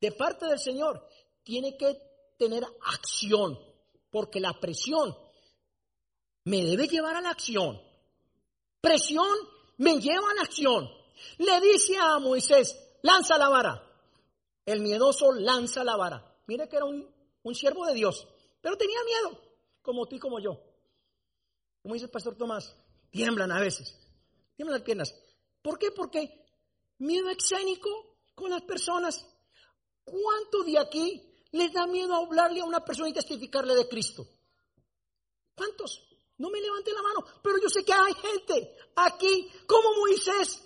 de 0.00 0.12
parte 0.12 0.46
del 0.46 0.58
Señor, 0.58 1.06
tiene 1.42 1.76
que 1.76 1.98
tener 2.38 2.64
acción. 2.82 3.58
Porque 4.10 4.40
la 4.40 4.52
presión 4.60 5.16
me 6.44 6.64
debe 6.64 6.86
llevar 6.86 7.16
a 7.16 7.20
la 7.20 7.30
acción. 7.30 7.80
Presión 8.80 9.26
me 9.78 9.98
lleva 10.00 10.30
a 10.30 10.34
la 10.34 10.42
acción. 10.42 10.88
Le 11.38 11.60
dice 11.60 11.96
a 11.98 12.18
Moisés, 12.18 12.78
lanza 13.02 13.38
la 13.38 13.48
vara. 13.48 13.82
El 14.64 14.80
miedoso 14.80 15.32
lanza 15.32 15.84
la 15.84 15.96
vara. 15.96 16.36
Mire 16.46 16.68
que 16.68 16.76
era 16.76 16.84
un, 16.84 17.08
un 17.42 17.54
siervo 17.54 17.86
de 17.86 17.94
Dios, 17.94 18.26
pero 18.60 18.76
tenía 18.76 18.98
miedo, 19.04 19.40
como 19.82 20.06
tú 20.06 20.16
y 20.16 20.18
como 20.18 20.40
yo. 20.40 20.60
Como 21.82 21.94
dice 21.94 22.06
el 22.06 22.10
pastor 22.10 22.36
Tomás, 22.36 22.76
tiemblan 23.10 23.52
a 23.52 23.60
veces. 23.60 24.03
Dime 24.56 24.70
las 24.70 24.82
piernas. 24.82 25.14
¿Por 25.62 25.78
qué? 25.78 25.90
Porque 25.90 26.46
miedo 26.98 27.28
escénico 27.30 28.18
con 28.34 28.50
las 28.50 28.62
personas. 28.62 29.26
¿Cuánto 30.04 30.62
de 30.64 30.78
aquí 30.78 31.42
les 31.52 31.72
da 31.72 31.86
miedo 31.86 32.14
hablarle 32.14 32.60
a 32.60 32.64
una 32.64 32.84
persona 32.84 33.08
y 33.08 33.14
testificarle 33.14 33.74
de 33.74 33.88
Cristo? 33.88 34.26
¿Cuántos? 35.54 36.02
No 36.36 36.50
me 36.50 36.60
levante 36.60 36.92
la 36.92 37.02
mano, 37.02 37.24
pero 37.42 37.56
yo 37.62 37.68
sé 37.68 37.84
que 37.84 37.92
hay 37.92 38.12
gente 38.14 38.76
aquí, 38.96 39.50
como 39.66 39.94
Moisés, 39.94 40.60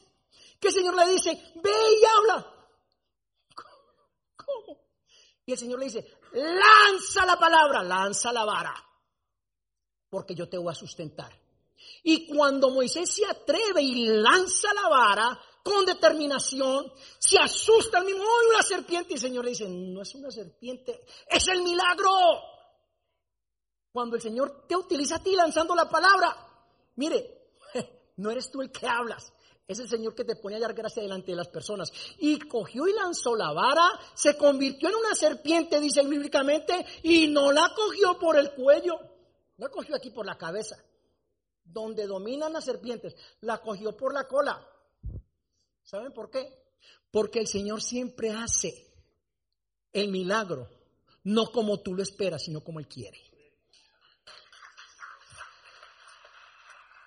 que 0.58 0.68
el 0.68 0.74
Señor 0.74 0.96
le 0.96 1.12
dice, 1.12 1.52
ve 1.56 1.70
y 1.70 2.04
habla. 2.06 2.54
¿Cómo? 4.36 4.80
Y 5.44 5.52
el 5.52 5.58
Señor 5.58 5.78
le 5.78 5.84
dice, 5.86 6.20
lanza 6.32 7.26
la 7.26 7.38
palabra, 7.38 7.82
lanza 7.82 8.32
la 8.32 8.44
vara, 8.44 8.74
porque 10.08 10.34
yo 10.34 10.48
te 10.48 10.56
voy 10.56 10.72
a 10.72 10.74
sustentar. 10.74 11.37
Y 12.10 12.26
cuando 12.26 12.70
Moisés 12.70 13.10
se 13.10 13.26
atreve 13.26 13.82
y 13.82 14.06
lanza 14.06 14.72
la 14.72 14.88
vara 14.88 15.38
con 15.62 15.84
determinación, 15.84 16.90
se 17.18 17.38
asusta 17.38 17.98
al 17.98 18.06
mismo, 18.06 18.22
¡ay, 18.22 18.46
una 18.48 18.62
serpiente! 18.62 19.10
Y 19.10 19.16
el 19.16 19.20
Señor 19.20 19.44
le 19.44 19.50
dice, 19.50 19.68
no 19.68 20.00
es 20.00 20.14
una 20.14 20.30
serpiente, 20.30 21.04
es 21.28 21.48
el 21.48 21.62
milagro. 21.62 22.10
Cuando 23.92 24.16
el 24.16 24.22
Señor 24.22 24.64
te 24.66 24.74
utiliza 24.74 25.16
a 25.16 25.22
ti 25.22 25.36
lanzando 25.36 25.74
la 25.74 25.86
palabra, 25.86 26.34
mire, 26.96 27.50
no 28.16 28.30
eres 28.30 28.50
tú 28.50 28.62
el 28.62 28.72
que 28.72 28.86
hablas, 28.86 29.30
es 29.66 29.78
el 29.78 29.88
Señor 29.90 30.14
que 30.14 30.24
te 30.24 30.36
pone 30.36 30.56
a 30.56 30.60
dar 30.60 30.72
gracia 30.72 31.02
delante 31.02 31.32
de 31.32 31.36
las 31.36 31.48
personas. 31.48 31.92
Y 32.20 32.38
cogió 32.38 32.88
y 32.88 32.94
lanzó 32.94 33.36
la 33.36 33.52
vara, 33.52 33.86
se 34.14 34.34
convirtió 34.38 34.88
en 34.88 34.94
una 34.94 35.14
serpiente, 35.14 35.78
dice 35.78 36.02
bíblicamente, 36.04 36.86
y 37.02 37.28
no 37.28 37.52
la 37.52 37.70
cogió 37.76 38.18
por 38.18 38.38
el 38.38 38.54
cuello, 38.54 38.98
la 39.58 39.68
cogió 39.68 39.94
aquí 39.94 40.08
por 40.08 40.24
la 40.24 40.38
cabeza 40.38 40.82
donde 41.72 42.06
dominan 42.06 42.52
las 42.52 42.64
serpientes, 42.64 43.14
la 43.40 43.58
cogió 43.58 43.96
por 43.96 44.14
la 44.14 44.26
cola. 44.26 44.66
¿Saben 45.82 46.12
por 46.12 46.30
qué? 46.30 46.48
Porque 47.10 47.40
el 47.40 47.46
Señor 47.46 47.82
siempre 47.82 48.30
hace 48.30 48.86
el 49.92 50.10
milagro, 50.10 50.68
no 51.24 51.46
como 51.46 51.80
tú 51.80 51.94
lo 51.94 52.02
esperas, 52.02 52.44
sino 52.44 52.62
como 52.62 52.80
Él 52.80 52.88
quiere. 52.88 53.20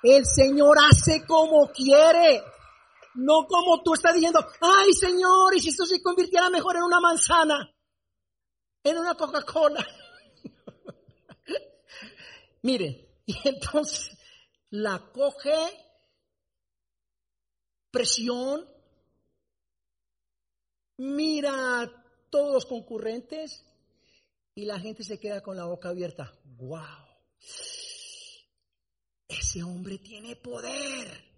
El 0.04 0.26
Señor 0.26 0.78
hace 0.80 1.26
como 1.26 1.72
quiere, 1.72 2.44
no 3.16 3.46
como 3.48 3.84
tú 3.84 3.94
estás 3.94 4.16
diciendo, 4.16 4.44
ay 4.60 4.94
Señor, 4.94 5.56
y 5.56 5.60
si 5.60 5.70
esto 5.70 5.86
se 5.86 6.02
convirtiera 6.02 6.50
mejor 6.50 6.78
en 6.78 6.84
una 6.84 7.00
manzana, 7.00 7.72
en 8.84 8.98
una 8.98 9.14
Coca-Cola. 9.14 9.86
Mire, 12.64 13.22
y 13.28 13.48
entonces 13.48 14.18
la 14.72 15.12
coge 15.12 15.56
presión, 17.92 18.66
mira 20.98 21.82
a 21.82 22.06
todos 22.30 22.54
los 22.54 22.66
concurrentes 22.66 23.66
y 24.56 24.66
la 24.66 24.80
gente 24.80 25.04
se 25.04 25.20
queda 25.20 25.42
con 25.42 25.58
la 25.58 25.66
boca 25.66 25.90
abierta. 25.90 26.32
¡Wow! 26.58 26.80
Ese 29.28 29.64
hombre 29.64 29.98
tiene 30.00 30.36
poder. 30.38 31.30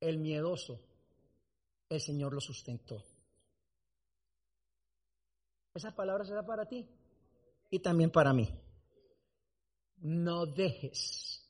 El 0.00 0.18
miedoso, 0.18 0.80
el 1.88 2.00
Señor 2.00 2.32
lo 2.32 2.40
sustentó. 2.40 3.02
Esa 5.74 5.94
palabra 5.94 6.24
será 6.24 6.44
para 6.44 6.66
ti 6.66 6.86
y 7.70 7.80
también 7.80 8.10
para 8.10 8.32
mí. 8.32 8.48
No 9.98 10.46
dejes 10.46 11.45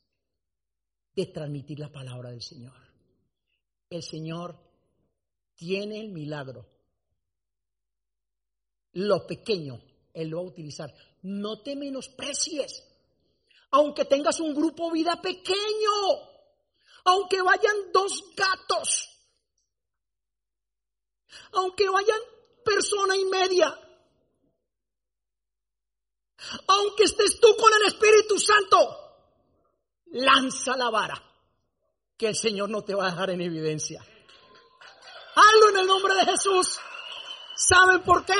de 1.16 1.26
transmitir 1.26 1.78
la 1.78 1.90
palabra 1.90 2.30
del 2.30 2.42
Señor. 2.42 2.75
El 3.88 4.02
Señor 4.02 4.54
tiene 5.54 5.99
el 6.00 6.11
milagro. 6.11 6.66
Lo 8.92 9.26
pequeño, 9.26 9.80
Él 10.12 10.28
lo 10.28 10.38
va 10.38 10.42
a 10.42 10.50
utilizar. 10.50 10.94
No 11.23 11.62
te 11.62 11.75
menosprecies. 11.75 12.85
Aunque 13.70 14.04
tengas 14.04 14.40
un 14.40 14.54
grupo 14.54 14.90
vida 14.92 15.20
pequeño, 15.20 15.90
aunque 17.04 17.40
vayan 17.40 17.92
dos 17.92 18.23
gatos, 18.37 19.08
aunque 21.52 21.88
vayan 21.88 22.21
persona 22.64 23.17
y 23.17 23.25
media, 23.25 23.80
aunque 26.67 27.04
estés 27.04 27.41
tú 27.41 27.49
con 27.56 27.73
el 27.80 27.88
Espíritu 27.88 28.38
Santo, 28.38 29.05
lanza 30.12 30.76
la 30.76 30.90
vara, 30.90 31.23
que 32.16 32.28
el 32.28 32.36
Señor 32.36 32.71
no 32.71 32.82
te 32.82 32.95
va 32.95 33.06
a 33.06 33.10
dejar 33.10 33.30
en 33.30 33.40
evidencia. 33.40 34.00
Hazlo 35.34 35.71
en 35.71 35.76
el 35.78 35.86
nombre 35.86 36.14
de 36.14 36.25
Jesús. 36.25 36.78
¿Saben 37.56 38.02
por 38.02 38.25
qué? 38.25 38.34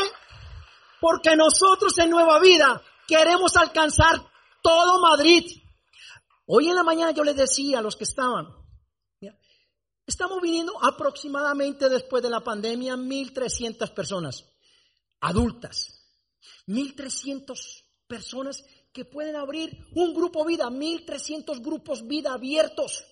Porque 1.01 1.37
nosotros 1.37 1.97
en 1.99 2.11
Nueva 2.11 2.39
Vida 2.41 2.83
queremos 3.07 3.57
alcanzar 3.57 4.21
todo 4.63 5.01
Madrid. 5.01 5.63
Hoy 6.47 6.69
en 6.69 6.75
la 6.75 6.83
mañana 6.83 7.11
yo 7.11 7.25
les 7.25 7.37
decía 7.37 7.79
a 7.79 7.83
los 7.83 7.97
que 7.97 8.05
estaban, 8.05 8.47
estamos 10.07 10.41
viniendo 10.41 10.73
aproximadamente 10.83 11.89
después 11.89 12.23
de 12.23 12.31
la 12.31 12.41
pandemia 12.41 12.95
1.300 12.97 13.93
personas 13.93 14.45
adultas, 15.21 16.07
1.300 16.67 17.85
personas 18.07 18.65
que 18.97 19.05
pueden 19.05 19.37
abrir 19.37 19.77
un 19.95 20.15
grupo 20.15 20.43
vida, 20.43 20.71
1300 20.71 21.61
grupos 21.61 22.07
vida 22.07 22.33
abiertos. 22.33 23.05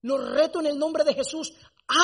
Los 0.00 0.24
reto 0.30 0.60
en 0.60 0.66
el 0.66 0.78
nombre 0.78 1.02
de 1.02 1.14
Jesús. 1.14 1.52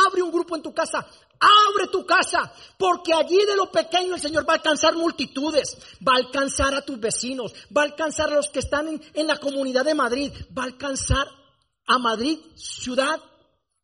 Abre 0.08 0.22
un 0.22 0.32
grupo 0.32 0.56
en 0.56 0.62
tu 0.62 0.74
casa, 0.74 0.98
abre 1.38 1.86
tu 1.86 2.04
casa, 2.04 2.52
porque 2.76 3.14
allí 3.14 3.38
de 3.46 3.54
lo 3.54 3.70
pequeño 3.70 4.16
el 4.16 4.20
Señor 4.20 4.48
va 4.48 4.54
a 4.54 4.56
alcanzar 4.56 4.96
multitudes, 4.96 5.78
va 6.06 6.14
a 6.14 6.16
alcanzar 6.16 6.74
a 6.74 6.82
tus 6.82 6.98
vecinos, 6.98 7.52
va 7.76 7.82
a 7.82 7.84
alcanzar 7.84 8.28
a 8.28 8.34
los 8.34 8.48
que 8.48 8.58
están 8.58 8.88
en, 8.88 9.00
en 9.14 9.26
la 9.28 9.38
comunidad 9.38 9.84
de 9.84 9.94
Madrid, 9.94 10.32
va 10.56 10.62
a 10.62 10.66
alcanzar 10.66 11.28
a 11.86 11.98
Madrid, 11.98 12.40
ciudad, 12.56 13.20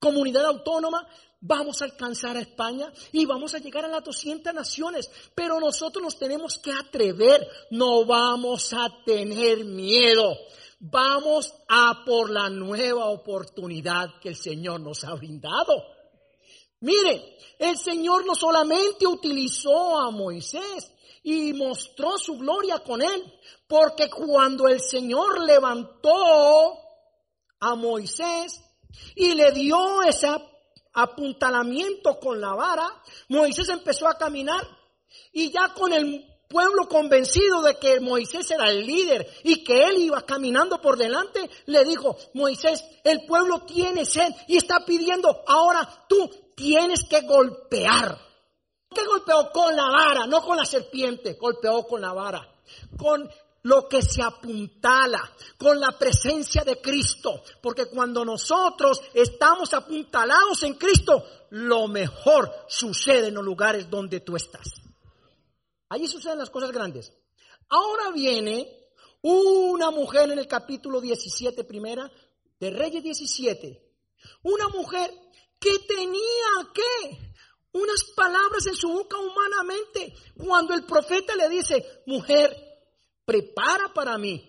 comunidad 0.00 0.46
autónoma, 0.46 1.06
vamos 1.40 1.80
a 1.80 1.84
alcanzar 1.84 2.36
a 2.36 2.40
España 2.40 2.92
y 3.12 3.24
vamos 3.26 3.54
a 3.54 3.58
llegar 3.58 3.84
a 3.84 3.88
las 3.88 4.04
200 4.04 4.52
naciones. 4.52 5.10
Pero 5.34 5.60
nosotros 5.60 6.02
nos 6.02 6.18
tenemos 6.18 6.58
que 6.58 6.72
atrever, 6.72 7.46
no 7.70 8.04
vamos 8.04 8.72
a 8.72 8.88
tener 9.04 9.64
miedo. 9.64 10.36
Vamos 10.80 11.52
a 11.68 12.04
por 12.04 12.30
la 12.30 12.48
nueva 12.48 13.06
oportunidad 13.06 14.20
que 14.20 14.30
el 14.30 14.36
Señor 14.36 14.80
nos 14.80 15.02
ha 15.04 15.14
brindado. 15.14 15.84
Mire, 16.80 17.36
el 17.58 17.76
Señor 17.76 18.24
no 18.24 18.36
solamente 18.36 19.04
utilizó 19.06 19.98
a 19.98 20.10
Moisés 20.12 20.92
y 21.24 21.52
mostró 21.52 22.16
su 22.16 22.38
gloria 22.38 22.78
con 22.78 23.02
él, 23.02 23.24
porque 23.66 24.08
cuando 24.08 24.68
el 24.68 24.80
Señor 24.80 25.44
levantó 25.44 26.78
a 27.58 27.74
Moisés 27.74 28.62
y 29.16 29.34
le 29.34 29.50
dio 29.50 30.02
esa 30.02 30.40
apuntalamiento 31.02 32.18
con 32.18 32.40
la 32.40 32.54
vara, 32.54 32.88
Moisés 33.28 33.68
empezó 33.68 34.08
a 34.08 34.18
caminar 34.18 34.66
y 35.32 35.50
ya 35.50 35.72
con 35.74 35.92
el 35.92 36.24
pueblo 36.48 36.88
convencido 36.88 37.62
de 37.62 37.78
que 37.78 38.00
Moisés 38.00 38.50
era 38.50 38.70
el 38.70 38.86
líder 38.86 39.28
y 39.44 39.62
que 39.62 39.84
él 39.84 39.98
iba 39.98 40.22
caminando 40.22 40.80
por 40.80 40.96
delante, 40.96 41.48
le 41.66 41.84
dijo, 41.84 42.16
Moisés, 42.34 42.84
el 43.04 43.26
pueblo 43.26 43.60
tiene 43.62 44.04
sed 44.04 44.32
y 44.46 44.56
está 44.56 44.84
pidiendo, 44.84 45.42
ahora 45.46 46.06
tú 46.08 46.30
tienes 46.56 47.04
que 47.08 47.20
golpear. 47.20 48.18
¿Qué 48.94 49.04
golpeó? 49.04 49.50
Con 49.52 49.76
la 49.76 49.84
vara, 49.84 50.26
no 50.26 50.40
con 50.40 50.56
la 50.56 50.64
serpiente, 50.64 51.34
golpeó 51.34 51.86
con 51.86 52.00
la 52.00 52.12
vara, 52.12 52.48
con 52.96 53.30
lo 53.62 53.88
que 53.88 54.02
se 54.02 54.22
apuntala 54.22 55.20
con 55.58 55.80
la 55.80 55.92
presencia 55.98 56.64
de 56.64 56.80
Cristo. 56.80 57.42
Porque 57.60 57.86
cuando 57.86 58.24
nosotros 58.24 59.00
estamos 59.14 59.74
apuntalados 59.74 60.62
en 60.62 60.74
Cristo, 60.74 61.24
lo 61.50 61.88
mejor 61.88 62.50
sucede 62.68 63.28
en 63.28 63.34
los 63.34 63.44
lugares 63.44 63.90
donde 63.90 64.20
tú 64.20 64.36
estás. 64.36 64.74
Allí 65.88 66.06
suceden 66.06 66.38
las 66.38 66.50
cosas 66.50 66.70
grandes. 66.70 67.12
Ahora 67.68 68.10
viene 68.10 68.88
una 69.22 69.90
mujer 69.90 70.30
en 70.30 70.38
el 70.38 70.46
capítulo 70.46 71.00
17 71.00 71.64
primera 71.64 72.10
de 72.60 72.70
Reyes 72.70 73.02
17. 73.02 73.82
Una 74.42 74.68
mujer 74.68 75.10
que 75.58 75.78
tenía 75.80 76.72
que 76.72 77.28
unas 77.72 78.04
palabras 78.16 78.66
en 78.66 78.74
su 78.74 78.88
boca 78.88 79.16
humanamente. 79.18 80.14
Cuando 80.36 80.74
el 80.74 80.84
profeta 80.84 81.34
le 81.36 81.48
dice, 81.48 82.02
mujer, 82.06 82.67
prepara 83.28 83.92
para 83.92 84.16
mí 84.16 84.42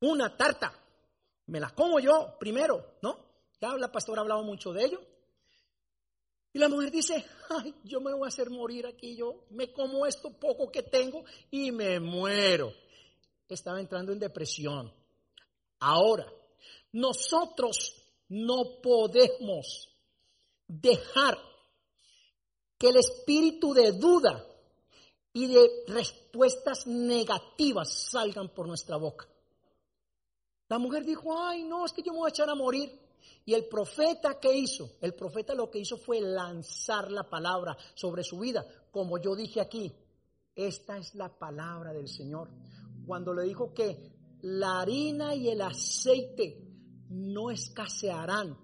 una 0.00 0.36
tarta. 0.36 0.78
Me 1.46 1.58
la 1.58 1.70
como 1.70 1.98
yo 2.00 2.36
primero, 2.38 2.98
¿no? 3.00 3.18
Ya 3.62 3.74
la 3.78 3.90
pastora 3.90 4.20
ha 4.20 4.24
hablado 4.24 4.42
mucho 4.42 4.74
de 4.74 4.84
ello. 4.84 5.00
Y 6.52 6.58
la 6.58 6.68
mujer 6.68 6.90
dice, 6.90 7.24
ay, 7.48 7.74
yo 7.82 8.02
me 8.02 8.12
voy 8.12 8.26
a 8.26 8.28
hacer 8.28 8.50
morir 8.50 8.86
aquí, 8.86 9.16
yo 9.16 9.46
me 9.52 9.72
como 9.72 10.04
esto 10.04 10.38
poco 10.38 10.70
que 10.70 10.82
tengo 10.82 11.24
y 11.50 11.72
me 11.72 11.98
muero. 11.98 12.74
Estaba 13.48 13.80
entrando 13.80 14.12
en 14.12 14.18
depresión. 14.18 14.92
Ahora, 15.78 16.30
nosotros 16.92 18.04
no 18.28 18.82
podemos 18.82 19.88
dejar 20.68 21.38
que 22.76 22.88
el 22.88 22.96
espíritu 22.96 23.72
de 23.72 23.92
duda 23.92 24.46
y 25.32 25.46
de 25.46 25.68
respuestas 25.88 26.86
negativas 26.86 28.10
salgan 28.10 28.48
por 28.50 28.66
nuestra 28.66 28.96
boca. 28.96 29.26
La 30.68 30.78
mujer 30.78 31.04
dijo, 31.04 31.36
ay, 31.38 31.64
no, 31.64 31.84
es 31.84 31.92
que 31.92 32.02
yo 32.02 32.12
me 32.12 32.18
voy 32.18 32.28
a 32.28 32.30
echar 32.30 32.48
a 32.48 32.54
morir. 32.54 32.98
Y 33.44 33.54
el 33.54 33.66
profeta, 33.66 34.38
¿qué 34.40 34.56
hizo? 34.56 34.96
El 35.00 35.14
profeta 35.14 35.54
lo 35.54 35.70
que 35.70 35.80
hizo 35.80 35.96
fue 35.96 36.20
lanzar 36.20 37.10
la 37.10 37.28
palabra 37.28 37.76
sobre 37.94 38.22
su 38.22 38.38
vida. 38.38 38.64
Como 38.90 39.18
yo 39.18 39.34
dije 39.34 39.60
aquí, 39.60 39.92
esta 40.54 40.98
es 40.98 41.14
la 41.14 41.28
palabra 41.28 41.92
del 41.92 42.08
Señor. 42.08 42.50
Cuando 43.06 43.34
le 43.34 43.42
dijo 43.42 43.72
que 43.74 44.12
la 44.42 44.80
harina 44.80 45.34
y 45.34 45.48
el 45.48 45.60
aceite 45.60 46.58
no 47.08 47.50
escasearán, 47.50 48.56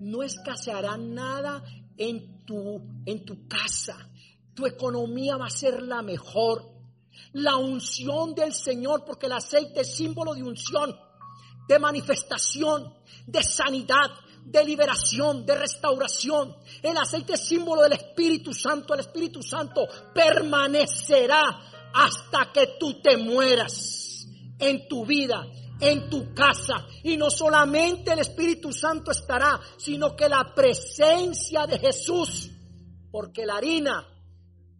no 0.00 0.22
escasearán 0.22 1.14
nada 1.14 1.64
en 1.96 2.44
tu, 2.44 2.80
en 3.06 3.24
tu 3.24 3.46
casa. 3.48 4.08
Tu 4.54 4.66
economía 4.66 5.36
va 5.36 5.46
a 5.46 5.50
ser 5.50 5.82
la 5.82 6.02
mejor. 6.02 6.68
La 7.32 7.56
unción 7.56 8.34
del 8.34 8.52
Señor, 8.52 9.04
porque 9.04 9.26
el 9.26 9.32
aceite 9.32 9.80
es 9.82 9.94
símbolo 9.94 10.34
de 10.34 10.42
unción 10.42 10.96
de 11.70 11.78
manifestación, 11.78 12.92
de 13.28 13.44
sanidad, 13.44 14.10
de 14.44 14.64
liberación, 14.64 15.46
de 15.46 15.54
restauración. 15.54 16.56
El 16.82 16.96
aceite 16.96 17.34
es 17.34 17.46
símbolo 17.46 17.82
del 17.82 17.92
Espíritu 17.92 18.52
Santo. 18.52 18.92
El 18.92 19.00
Espíritu 19.00 19.40
Santo 19.40 19.86
permanecerá 20.12 21.60
hasta 21.94 22.50
que 22.52 22.76
tú 22.80 23.00
te 23.00 23.16
mueras 23.16 24.26
en 24.58 24.88
tu 24.88 25.06
vida, 25.06 25.46
en 25.78 26.10
tu 26.10 26.34
casa. 26.34 26.88
Y 27.04 27.16
no 27.16 27.30
solamente 27.30 28.14
el 28.14 28.18
Espíritu 28.18 28.72
Santo 28.72 29.12
estará, 29.12 29.60
sino 29.76 30.16
que 30.16 30.28
la 30.28 30.52
presencia 30.52 31.68
de 31.68 31.78
Jesús, 31.78 32.50
porque 33.12 33.46
la 33.46 33.58
harina 33.58 34.04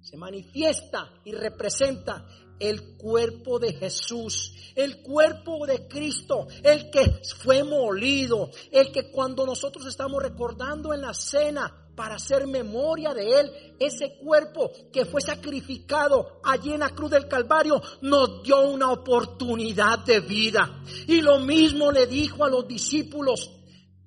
se 0.03 0.17
manifiesta 0.17 1.11
y 1.25 1.33
representa 1.33 2.27
el 2.59 2.97
cuerpo 2.97 3.59
de 3.59 3.73
Jesús, 3.73 4.53
el 4.75 5.03
cuerpo 5.03 5.67
de 5.67 5.89
Cristo, 5.89 6.47
el 6.63 6.91
que 6.91 7.23
fue 7.43 7.65
molido, 7.65 8.51
el 8.71 8.93
que 8.93 9.11
cuando 9.11 9.47
nosotros 9.47 9.87
estamos 9.87 10.23
recordando 10.23 10.93
en 10.93 11.01
la 11.01 11.15
cena 11.15 11.89
para 11.97 12.17
hacer 12.17 12.47
memoria 12.47 13.15
de 13.15 13.41
Él, 13.41 13.77
ese 13.79 14.17
cuerpo 14.19 14.71
que 14.93 15.07
fue 15.07 15.23
sacrificado 15.23 16.41
allí 16.45 16.73
en 16.73 16.81
la 16.81 16.91
cruz 16.91 17.11
del 17.11 17.29
Calvario, 17.29 17.81
nos 18.03 18.43
dio 18.43 18.61
una 18.69 18.93
oportunidad 18.93 20.01
de 20.01 20.21
vida. 20.21 20.83
Y 21.07 21.23
lo 21.23 21.41
mismo 21.41 21.91
le 21.91 22.07
dijo 22.07 22.45
a 22.45 22.51
los 22.51 22.69
discípulos, 22.69 23.51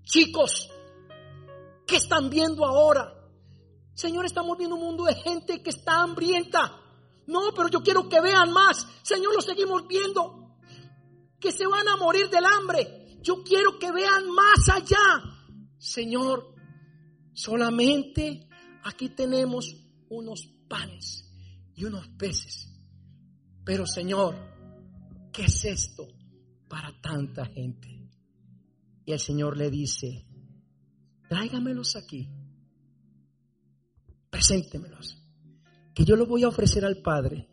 chicos, 0.03 0.69
¿qué 1.87 1.97
están 1.97 2.29
viendo 2.29 2.65
ahora? 2.65 3.22
Señor, 3.93 4.25
estamos 4.25 4.57
viendo 4.57 4.75
un 4.75 4.81
mundo 4.81 5.05
de 5.05 5.15
gente 5.15 5.61
que 5.61 5.69
está 5.69 6.01
hambrienta 6.01 6.83
no, 7.27 7.53
pero 7.55 7.69
yo 7.69 7.81
quiero 7.81 8.09
que 8.09 8.19
vean 8.21 8.51
más. 8.51 8.87
Señor, 9.01 9.33
lo 9.33 9.41
seguimos 9.41 9.87
viendo. 9.87 10.57
Que 11.39 11.51
se 11.51 11.67
van 11.67 11.87
a 11.87 11.97
morir 11.97 12.29
del 12.29 12.45
hambre. 12.45 13.17
Yo 13.21 13.43
quiero 13.43 13.79
que 13.79 13.91
vean 13.91 14.29
más 14.31 14.69
allá. 14.69 15.23
Señor, 15.77 16.55
solamente 17.33 18.47
aquí 18.83 19.09
tenemos 19.09 19.75
unos 20.09 20.47
panes 20.67 21.29
y 21.75 21.85
unos 21.85 22.07
peces. 22.09 22.69
Pero 23.65 23.85
Señor, 23.85 24.35
¿qué 25.31 25.45
es 25.45 25.65
esto 25.65 26.07
para 26.67 26.99
tanta 27.01 27.45
gente? 27.45 28.09
Y 29.05 29.11
el 29.11 29.19
Señor 29.19 29.57
le 29.57 29.69
dice, 29.69 30.25
tráigamelos 31.27 31.95
aquí, 31.95 32.29
preséntemelos 34.33 35.21
que 35.93 36.05
yo 36.05 36.15
lo 36.15 36.25
voy 36.25 36.43
a 36.43 36.47
ofrecer 36.47 36.83
al 36.83 37.03
Padre. 37.03 37.47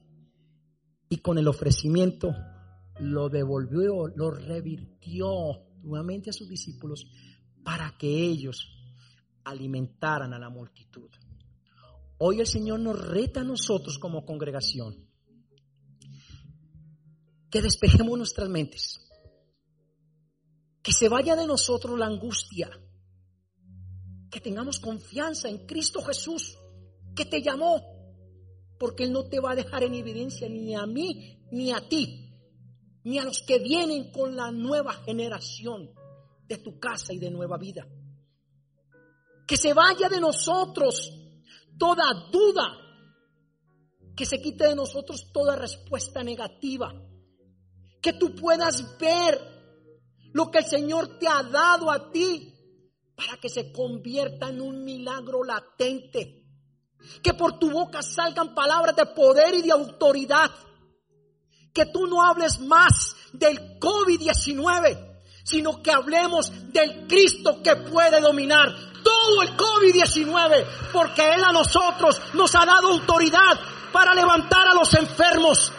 Y 1.11 1.19
con 1.19 1.37
el 1.37 1.47
ofrecimiento 1.47 2.35
lo 3.01 3.29
devolvió, 3.29 4.07
lo 4.09 4.31
revirtió 4.31 5.29
nuevamente 5.83 6.31
a 6.31 6.33
sus 6.33 6.49
discípulos 6.49 7.07
para 7.63 7.99
que 7.99 8.09
ellos 8.09 8.67
alimentaran 9.45 10.33
a 10.33 10.39
la 10.39 10.49
multitud. 10.49 11.11
Hoy 12.17 12.41
el 12.41 12.47
Señor 12.47 12.81
nos 12.81 12.99
reta 12.99 13.43
a 13.43 13.45
nosotros 13.45 13.99
como 13.99 14.25
congregación 14.25 15.07
que 17.51 17.61
despejemos 17.61 18.17
nuestras 18.17 18.49
mentes, 18.49 19.01
que 20.83 20.93
se 20.93 21.11
vaya 21.11 21.37
de 21.37 21.47
nosotros 21.47 21.99
la 21.99 22.07
angustia, 22.07 22.71
que 24.31 24.41
tengamos 24.41 24.79
confianza 24.79 25.49
en 25.49 25.67
Cristo 25.67 26.01
Jesús, 26.03 26.57
que 27.15 27.25
te 27.25 27.43
llamó, 27.43 27.83
porque 28.79 29.05
Él 29.05 29.13
no 29.13 29.29
te 29.29 29.41
va 29.41 29.53
a 29.53 29.57
dejar 29.57 29.83
en 29.83 29.95
evidencia 29.95 30.49
ni 30.49 30.75
a 30.75 30.87
mí 30.87 31.41
ni 31.51 31.73
a 31.73 31.89
ti, 31.89 32.31
ni 33.05 33.19
a 33.19 33.25
los 33.25 33.43
que 33.43 33.59
vienen 33.59 34.11
con 34.13 34.37
la 34.37 34.51
nueva 34.51 34.93
generación 34.93 35.91
de 36.47 36.59
tu 36.59 36.79
casa 36.79 37.13
y 37.13 37.19
de 37.19 37.31
nueva 37.31 37.59
vida. 37.59 37.87
Que 39.47 39.57
se 39.57 39.73
vaya 39.75 40.09
de 40.09 40.21
nosotros 40.21 41.13
toda 41.79 42.29
duda, 42.31 42.77
que 44.17 44.27
se 44.27 44.41
quite 44.41 44.69
de 44.69 44.77
nosotros 44.77 45.33
toda 45.33 45.57
respuesta 45.57 46.23
negativa, 46.23 46.93
que 48.01 48.13
tú 48.13 48.35
puedas 48.35 48.99
ver 48.99 49.41
lo 50.33 50.51
que 50.51 50.59
el 50.59 50.65
Señor 50.65 51.19
te 51.19 51.27
ha 51.27 51.43
dado 51.43 51.91
a 51.91 52.11
ti 52.11 52.55
para 53.17 53.37
que 53.39 53.49
se 53.49 53.73
convierta 53.73 54.49
en 54.49 54.61
un 54.61 54.85
milagro 54.85 55.43
latente 55.43 56.40
que 57.23 57.35
por 57.35 57.59
tu 57.59 57.71
boca 57.71 58.03
salgan 58.03 58.55
palabras 58.55 58.97
de 58.97 59.07
poder 59.07 59.55
y 59.55 59.63
de 59.63 59.73
autoridad. 59.73 60.51
Que 61.73 61.87
tú 61.87 62.07
no 62.07 62.23
hables 62.23 62.59
más 62.61 63.17
del 63.33 63.79
COVID-19, 63.79 65.11
sino 65.45 65.83
que 65.83 65.93
hablemos 65.93 66.53
del 66.73 67.07
Cristo 67.07 67.63
que 67.63 67.77
puede 67.77 68.21
dominar 68.21 68.69
todo 69.03 69.43
el 69.43 69.57
COVID-19, 69.57 70.67
porque 70.93 71.35
Él 71.35 71.45
a 71.45 71.53
nosotros 71.53 72.21
nos 72.35 72.55
ha 72.55 72.65
dado 72.65 72.89
autoridad 72.89 73.59
para 73.93 74.15
levantar 74.15 74.69
a 74.69 74.75
los 74.75 74.93
enfermos, 74.95 75.73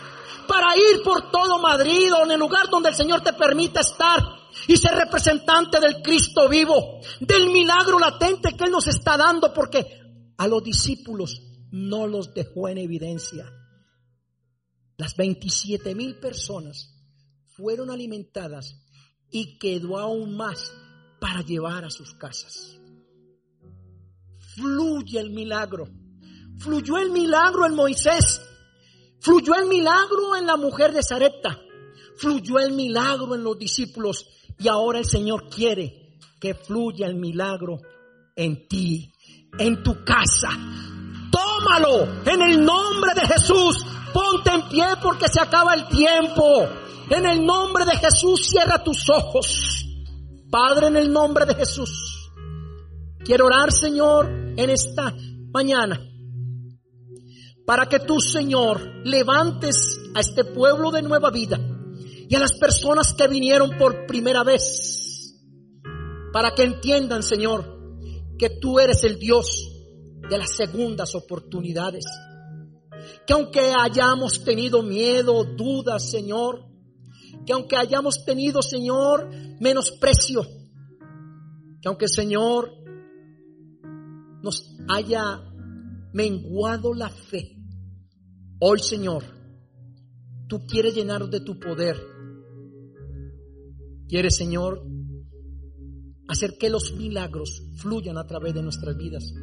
para 0.47 0.75
ir 0.75 1.03
por 1.03 1.31
todo 1.31 1.59
Madrid 1.59 2.13
o 2.13 2.23
en 2.23 2.31
el 2.31 2.39
lugar 2.39 2.69
donde 2.69 2.89
el 2.89 2.95
Señor 2.95 3.21
te 3.21 3.33
permita 3.33 3.81
estar 3.81 4.21
y 4.67 4.75
ser 4.77 4.95
representante 4.95 5.79
del 5.79 6.01
Cristo 6.01 6.49
vivo, 6.49 6.99
del 7.19 7.47
milagro 7.47 7.99
latente 7.99 8.55
que 8.55 8.65
Él 8.65 8.71
nos 8.71 8.87
está 8.87 9.17
dando, 9.17 9.53
porque 9.53 10.00
a 10.41 10.47
los 10.47 10.63
discípulos 10.63 11.39
no 11.69 12.07
los 12.07 12.33
dejó 12.33 12.67
en 12.67 12.79
evidencia. 12.79 13.45
Las 14.97 15.15
27 15.15 15.93
mil 15.93 16.15
personas 16.15 16.95
fueron 17.45 17.91
alimentadas 17.91 18.75
y 19.29 19.59
quedó 19.59 19.99
aún 19.99 20.35
más 20.35 20.73
para 21.19 21.41
llevar 21.43 21.85
a 21.85 21.91
sus 21.91 22.15
casas. 22.15 22.75
Fluye 24.55 25.19
el 25.19 25.29
milagro. 25.29 25.87
Fluyó 26.57 26.97
el 26.97 27.11
milagro 27.11 27.67
en 27.67 27.75
Moisés. 27.75 28.41
Fluyó 29.19 29.53
el 29.53 29.67
milagro 29.67 30.35
en 30.35 30.47
la 30.47 30.57
mujer 30.57 30.91
de 30.91 31.03
Zareta. 31.03 31.61
Fluyó 32.15 32.57
el 32.57 32.71
milagro 32.71 33.35
en 33.35 33.43
los 33.43 33.59
discípulos. 33.59 34.25
Y 34.57 34.67
ahora 34.69 34.97
el 34.97 35.05
Señor 35.05 35.49
quiere 35.49 36.17
que 36.39 36.55
fluya 36.55 37.05
el 37.05 37.13
milagro 37.13 37.77
en 38.35 38.67
ti 38.67 39.10
en 39.57 39.83
tu 39.83 40.03
casa. 40.03 40.49
Tómalo 41.31 42.23
en 42.25 42.41
el 42.41 42.63
nombre 42.63 43.13
de 43.15 43.27
Jesús. 43.27 43.85
Ponte 44.13 44.51
en 44.51 44.67
pie 44.69 44.85
porque 45.01 45.27
se 45.27 45.41
acaba 45.41 45.73
el 45.73 45.87
tiempo. 45.87 46.67
En 47.09 47.25
el 47.25 47.45
nombre 47.45 47.85
de 47.85 47.97
Jesús 47.97 48.47
cierra 48.47 48.83
tus 48.83 49.09
ojos. 49.09 49.85
Padre, 50.49 50.87
en 50.87 50.97
el 50.97 51.11
nombre 51.11 51.45
de 51.45 51.55
Jesús. 51.55 52.31
Quiero 53.23 53.45
orar, 53.45 53.71
Señor, 53.71 54.27
en 54.57 54.69
esta 54.69 55.13
mañana. 55.53 55.99
Para 57.65 57.85
que 57.85 57.99
tú, 57.99 58.19
Señor, 58.19 58.81
levantes 59.05 59.99
a 60.13 60.19
este 60.19 60.43
pueblo 60.43 60.91
de 60.91 61.01
nueva 61.01 61.29
vida 61.29 61.59
y 62.27 62.35
a 62.35 62.39
las 62.39 62.53
personas 62.53 63.13
que 63.13 63.27
vinieron 63.27 63.77
por 63.77 64.05
primera 64.07 64.43
vez. 64.43 65.37
Para 66.33 66.55
que 66.55 66.63
entiendan, 66.63 67.23
Señor, 67.23 67.80
que 68.41 68.49
tú 68.49 68.79
eres 68.79 69.03
el 69.03 69.19
Dios 69.19 69.71
de 70.27 70.35
las 70.35 70.49
segundas 70.55 71.13
oportunidades. 71.13 72.05
Que 73.27 73.33
aunque 73.33 73.71
hayamos 73.79 74.43
tenido 74.43 74.81
miedo, 74.81 75.43
dudas, 75.43 76.09
Señor, 76.09 76.65
que 77.45 77.53
aunque 77.53 77.77
hayamos 77.77 78.25
tenido, 78.25 78.63
Señor, 78.63 79.29
menosprecio, 79.59 80.41
que 81.83 81.87
aunque, 81.87 82.07
Señor, 82.07 82.71
nos 84.41 84.75
haya 84.89 85.43
menguado 86.11 86.95
la 86.95 87.11
fe, 87.11 87.59
hoy, 88.59 88.79
Señor, 88.79 89.23
tú 90.47 90.65
quieres 90.65 90.95
llenarnos 90.95 91.29
de 91.29 91.41
tu 91.41 91.59
poder. 91.59 91.95
Quieres, 94.07 94.35
Señor, 94.35 94.83
hacer 96.31 96.57
que 96.57 96.69
los 96.69 96.93
milagros 96.93 97.61
fluyan 97.75 98.17
a 98.17 98.25
través 98.25 98.53
de 98.53 98.63
nuestras 98.63 98.95
vidas. 98.95 99.33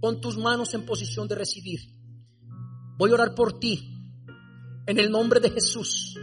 Pon 0.00 0.20
tus 0.20 0.38
manos 0.38 0.72
en 0.74 0.86
posición 0.86 1.26
de 1.26 1.34
recibir. 1.34 1.80
Voy 2.96 3.10
a 3.10 3.14
orar 3.14 3.34
por 3.34 3.58
ti 3.58 3.92
en 4.86 4.98
el 4.98 5.10
nombre 5.10 5.40
de 5.40 5.50
Jesús 5.50 6.16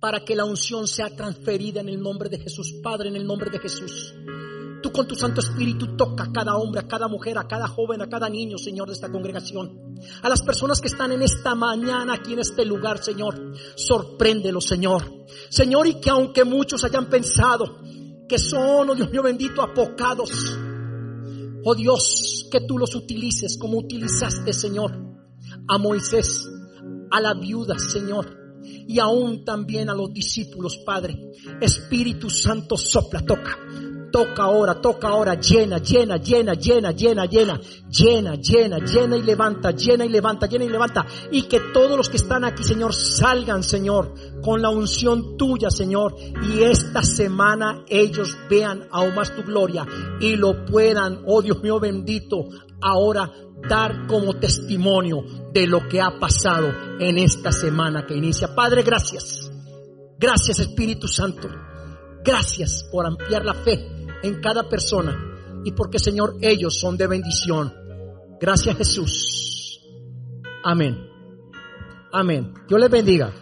para 0.00 0.24
que 0.24 0.34
la 0.34 0.44
unción 0.44 0.86
sea 0.88 1.08
transferida 1.16 1.80
en 1.80 1.88
el 1.88 2.00
nombre 2.00 2.28
de 2.28 2.38
Jesús, 2.38 2.74
Padre, 2.82 3.08
en 3.08 3.16
el 3.16 3.26
nombre 3.26 3.48
de 3.48 3.58
Jesús. 3.58 4.12
Tú 4.84 4.92
con 4.92 5.08
tu 5.08 5.14
Santo 5.14 5.40
Espíritu 5.40 5.96
toca 5.96 6.24
a 6.24 6.30
cada 6.30 6.58
hombre, 6.58 6.82
a 6.82 6.86
cada 6.86 7.08
mujer, 7.08 7.38
a 7.38 7.48
cada 7.48 7.66
joven, 7.66 8.02
a 8.02 8.06
cada 8.06 8.28
niño, 8.28 8.58
Señor, 8.58 8.86
de 8.86 8.92
esta 8.92 9.10
congregación. 9.10 9.96
A 10.20 10.28
las 10.28 10.42
personas 10.42 10.78
que 10.78 10.88
están 10.88 11.10
en 11.10 11.22
esta 11.22 11.54
mañana 11.54 12.12
aquí 12.12 12.34
en 12.34 12.40
este 12.40 12.66
lugar, 12.66 13.02
Señor. 13.02 13.54
Sorpréndelo, 13.76 14.60
Señor. 14.60 15.24
Señor, 15.48 15.86
y 15.86 15.94
que 16.02 16.10
aunque 16.10 16.44
muchos 16.44 16.84
hayan 16.84 17.08
pensado 17.08 17.78
que 18.28 18.38
son, 18.38 18.90
oh 18.90 18.94
Dios 18.94 19.10
mío 19.10 19.22
bendito, 19.22 19.62
apocados, 19.62 20.30
oh 21.64 21.74
Dios, 21.74 22.46
que 22.50 22.60
tú 22.60 22.76
los 22.76 22.94
utilices 22.94 23.56
como 23.56 23.78
utilizaste, 23.78 24.52
Señor, 24.52 24.92
a 25.66 25.78
Moisés, 25.78 26.46
a 27.10 27.22
la 27.22 27.32
viuda, 27.32 27.78
Señor 27.78 28.44
y 28.86 28.98
aún 28.98 29.46
también 29.46 29.88
a 29.88 29.94
los 29.94 30.12
discípulos, 30.12 30.76
Padre. 30.84 31.32
Espíritu 31.58 32.28
Santo 32.28 32.76
sopla, 32.76 33.24
toca. 33.24 33.58
Toca 34.14 34.44
ahora, 34.44 34.80
toca 34.80 35.08
ahora, 35.08 35.34
llena, 35.34 35.78
llena, 35.78 36.18
llena, 36.18 36.54
llena, 36.54 36.92
llena, 36.92 37.24
llena, 37.24 37.60
llena, 37.90 38.36
llena, 38.36 38.78
llena 38.78 39.16
y 39.16 39.22
levanta, 39.22 39.72
llena 39.72 40.06
y 40.06 40.08
levanta, 40.08 40.46
llena 40.46 40.64
y 40.64 40.68
levanta. 40.68 41.04
Y 41.32 41.42
que 41.48 41.58
todos 41.72 41.96
los 41.96 42.08
que 42.08 42.18
están 42.18 42.44
aquí, 42.44 42.62
Señor, 42.62 42.94
salgan, 42.94 43.64
Señor, 43.64 44.14
con 44.40 44.62
la 44.62 44.70
unción 44.70 45.36
tuya, 45.36 45.68
Señor. 45.68 46.14
Y 46.44 46.62
esta 46.62 47.02
semana 47.02 47.82
ellos 47.88 48.38
vean 48.48 48.86
aún 48.92 49.16
más 49.16 49.34
tu 49.34 49.42
gloria 49.42 49.84
y 50.20 50.36
lo 50.36 50.64
puedan, 50.64 51.24
oh 51.26 51.42
Dios 51.42 51.60
mío 51.60 51.80
bendito, 51.80 52.50
ahora 52.80 53.32
dar 53.68 54.06
como 54.06 54.34
testimonio 54.34 55.24
de 55.52 55.66
lo 55.66 55.88
que 55.88 56.00
ha 56.00 56.20
pasado 56.20 56.72
en 57.00 57.18
esta 57.18 57.50
semana 57.50 58.06
que 58.06 58.14
inicia. 58.14 58.54
Padre, 58.54 58.84
gracias. 58.84 59.50
Gracias 60.20 60.60
Espíritu 60.60 61.08
Santo. 61.08 61.48
Gracias 62.24 62.88
por 62.92 63.04
ampliar 63.04 63.44
la 63.44 63.54
fe 63.54 64.03
en 64.24 64.40
cada 64.40 64.68
persona 64.68 65.62
y 65.64 65.72
porque 65.72 65.98
Señor 65.98 66.36
ellos 66.40 66.78
son 66.78 66.96
de 66.96 67.06
bendición. 67.06 67.72
Gracias 68.40 68.76
Jesús. 68.76 69.80
Amén. 70.64 71.08
Amén. 72.12 72.54
Dios 72.66 72.80
les 72.80 72.90
bendiga. 72.90 73.32